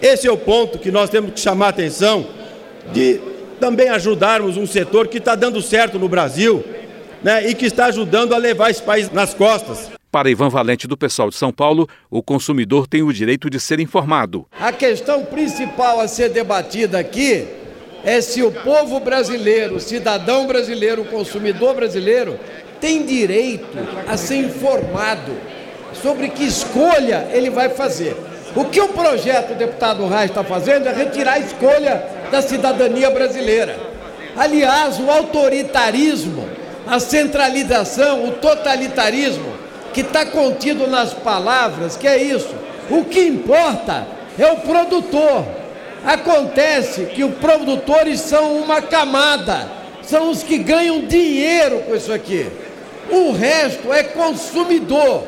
Esse 0.00 0.28
é 0.28 0.32
o 0.32 0.36
ponto 0.36 0.78
que 0.78 0.92
nós 0.92 1.10
temos 1.10 1.32
que 1.32 1.40
chamar 1.40 1.66
a 1.66 1.70
atenção 1.70 2.26
de 2.92 3.20
também 3.58 3.88
ajudarmos 3.88 4.56
um 4.56 4.66
setor 4.66 5.08
que 5.08 5.18
está 5.18 5.34
dando 5.34 5.60
certo 5.60 5.98
no 5.98 6.08
Brasil 6.08 6.64
né, 7.22 7.48
e 7.48 7.54
que 7.54 7.66
está 7.66 7.86
ajudando 7.86 8.32
a 8.32 8.38
levar 8.38 8.70
esse 8.70 8.82
país 8.82 9.10
nas 9.10 9.34
costas. 9.34 9.90
Para 10.10 10.30
Ivan 10.30 10.48
Valente, 10.48 10.86
do 10.86 10.96
pessoal 10.96 11.28
de 11.28 11.36
São 11.36 11.52
Paulo, 11.52 11.86
o 12.08 12.22
consumidor 12.22 12.86
tem 12.86 13.02
o 13.02 13.12
direito 13.12 13.50
de 13.50 13.60
ser 13.60 13.78
informado. 13.80 14.46
A 14.58 14.72
questão 14.72 15.24
principal 15.24 16.00
a 16.00 16.08
ser 16.08 16.30
debatida 16.30 16.98
aqui 16.98 17.46
é 18.04 18.20
se 18.20 18.42
o 18.42 18.50
povo 18.50 19.00
brasileiro, 19.00 19.76
o 19.76 19.80
cidadão 19.80 20.46
brasileiro, 20.46 21.02
o 21.02 21.06
consumidor 21.06 21.74
brasileiro, 21.74 22.38
tem 22.80 23.04
direito 23.04 23.78
a 24.06 24.16
ser 24.16 24.36
informado 24.36 25.32
sobre 26.02 26.28
que 26.28 26.44
escolha 26.44 27.28
ele 27.32 27.50
vai 27.50 27.68
fazer. 27.68 28.16
O 28.56 28.64
que 28.64 28.80
o 28.80 28.88
projeto 28.88 29.48
do 29.48 29.54
deputado 29.54 30.06
Reis 30.06 30.30
está 30.30 30.42
fazendo 30.42 30.88
é 30.88 30.92
retirar 30.92 31.34
a 31.34 31.38
escolha 31.38 32.04
da 32.30 32.40
cidadania 32.40 33.10
brasileira. 33.10 33.78
Aliás, 34.36 34.98
o 34.98 35.10
autoritarismo, 35.10 36.48
a 36.86 36.98
centralização, 36.98 38.24
o 38.24 38.32
totalitarismo 38.32 39.52
que 39.92 40.00
está 40.00 40.24
contido 40.24 40.86
nas 40.86 41.12
palavras, 41.12 41.96
que 41.96 42.06
é 42.06 42.22
isso. 42.22 42.54
O 42.90 43.04
que 43.04 43.20
importa 43.20 44.06
é 44.38 44.46
o 44.46 44.56
produtor. 44.56 45.44
Acontece 46.04 47.06
que 47.06 47.24
os 47.24 47.34
produtores 47.34 48.20
são 48.20 48.56
uma 48.56 48.80
camada, 48.80 49.68
são 50.02 50.30
os 50.30 50.42
que 50.42 50.56
ganham 50.58 51.00
dinheiro 51.00 51.80
com 51.80 51.94
isso 51.94 52.12
aqui. 52.12 52.46
O 53.10 53.32
resto 53.32 53.92
é 53.92 54.02
consumidor. 54.02 55.24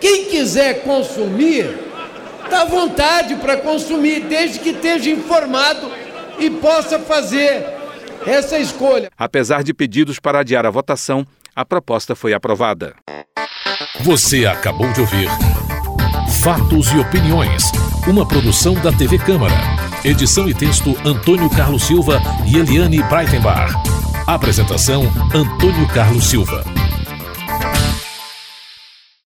Quem 0.00 0.26
quiser 0.26 0.82
consumir, 0.82 1.78
dá 2.48 2.64
vontade 2.64 3.34
para 3.36 3.56
consumir, 3.56 4.20
desde 4.20 4.58
que 4.60 4.70
esteja 4.70 5.10
informado 5.10 5.90
e 6.38 6.48
possa 6.50 6.98
fazer 6.98 7.66
essa 8.26 8.58
escolha. 8.58 9.10
Apesar 9.16 9.62
de 9.62 9.74
pedidos 9.74 10.18
para 10.18 10.40
adiar 10.40 10.64
a 10.64 10.70
votação, 10.70 11.26
a 11.54 11.64
proposta 11.64 12.14
foi 12.14 12.32
aprovada. 12.32 12.94
Você 14.00 14.46
acabou 14.46 14.92
de 14.92 15.00
ouvir 15.00 15.28
Fatos 16.42 16.92
e 16.92 16.98
Opiniões, 16.98 17.64
uma 18.06 18.26
produção 18.26 18.74
da 18.74 18.92
TV 18.92 19.18
Câmara. 19.18 19.54
Edição 20.04 20.48
e 20.48 20.54
texto 20.54 20.96
Antônio 21.04 21.50
Carlos 21.50 21.82
Silva 21.82 22.20
e 22.46 22.56
Eliane 22.56 23.02
Breitenbach. 23.02 23.74
Apresentação 24.26 25.02
Antônio 25.34 25.88
Carlos 25.88 26.28
Silva. 26.30 26.64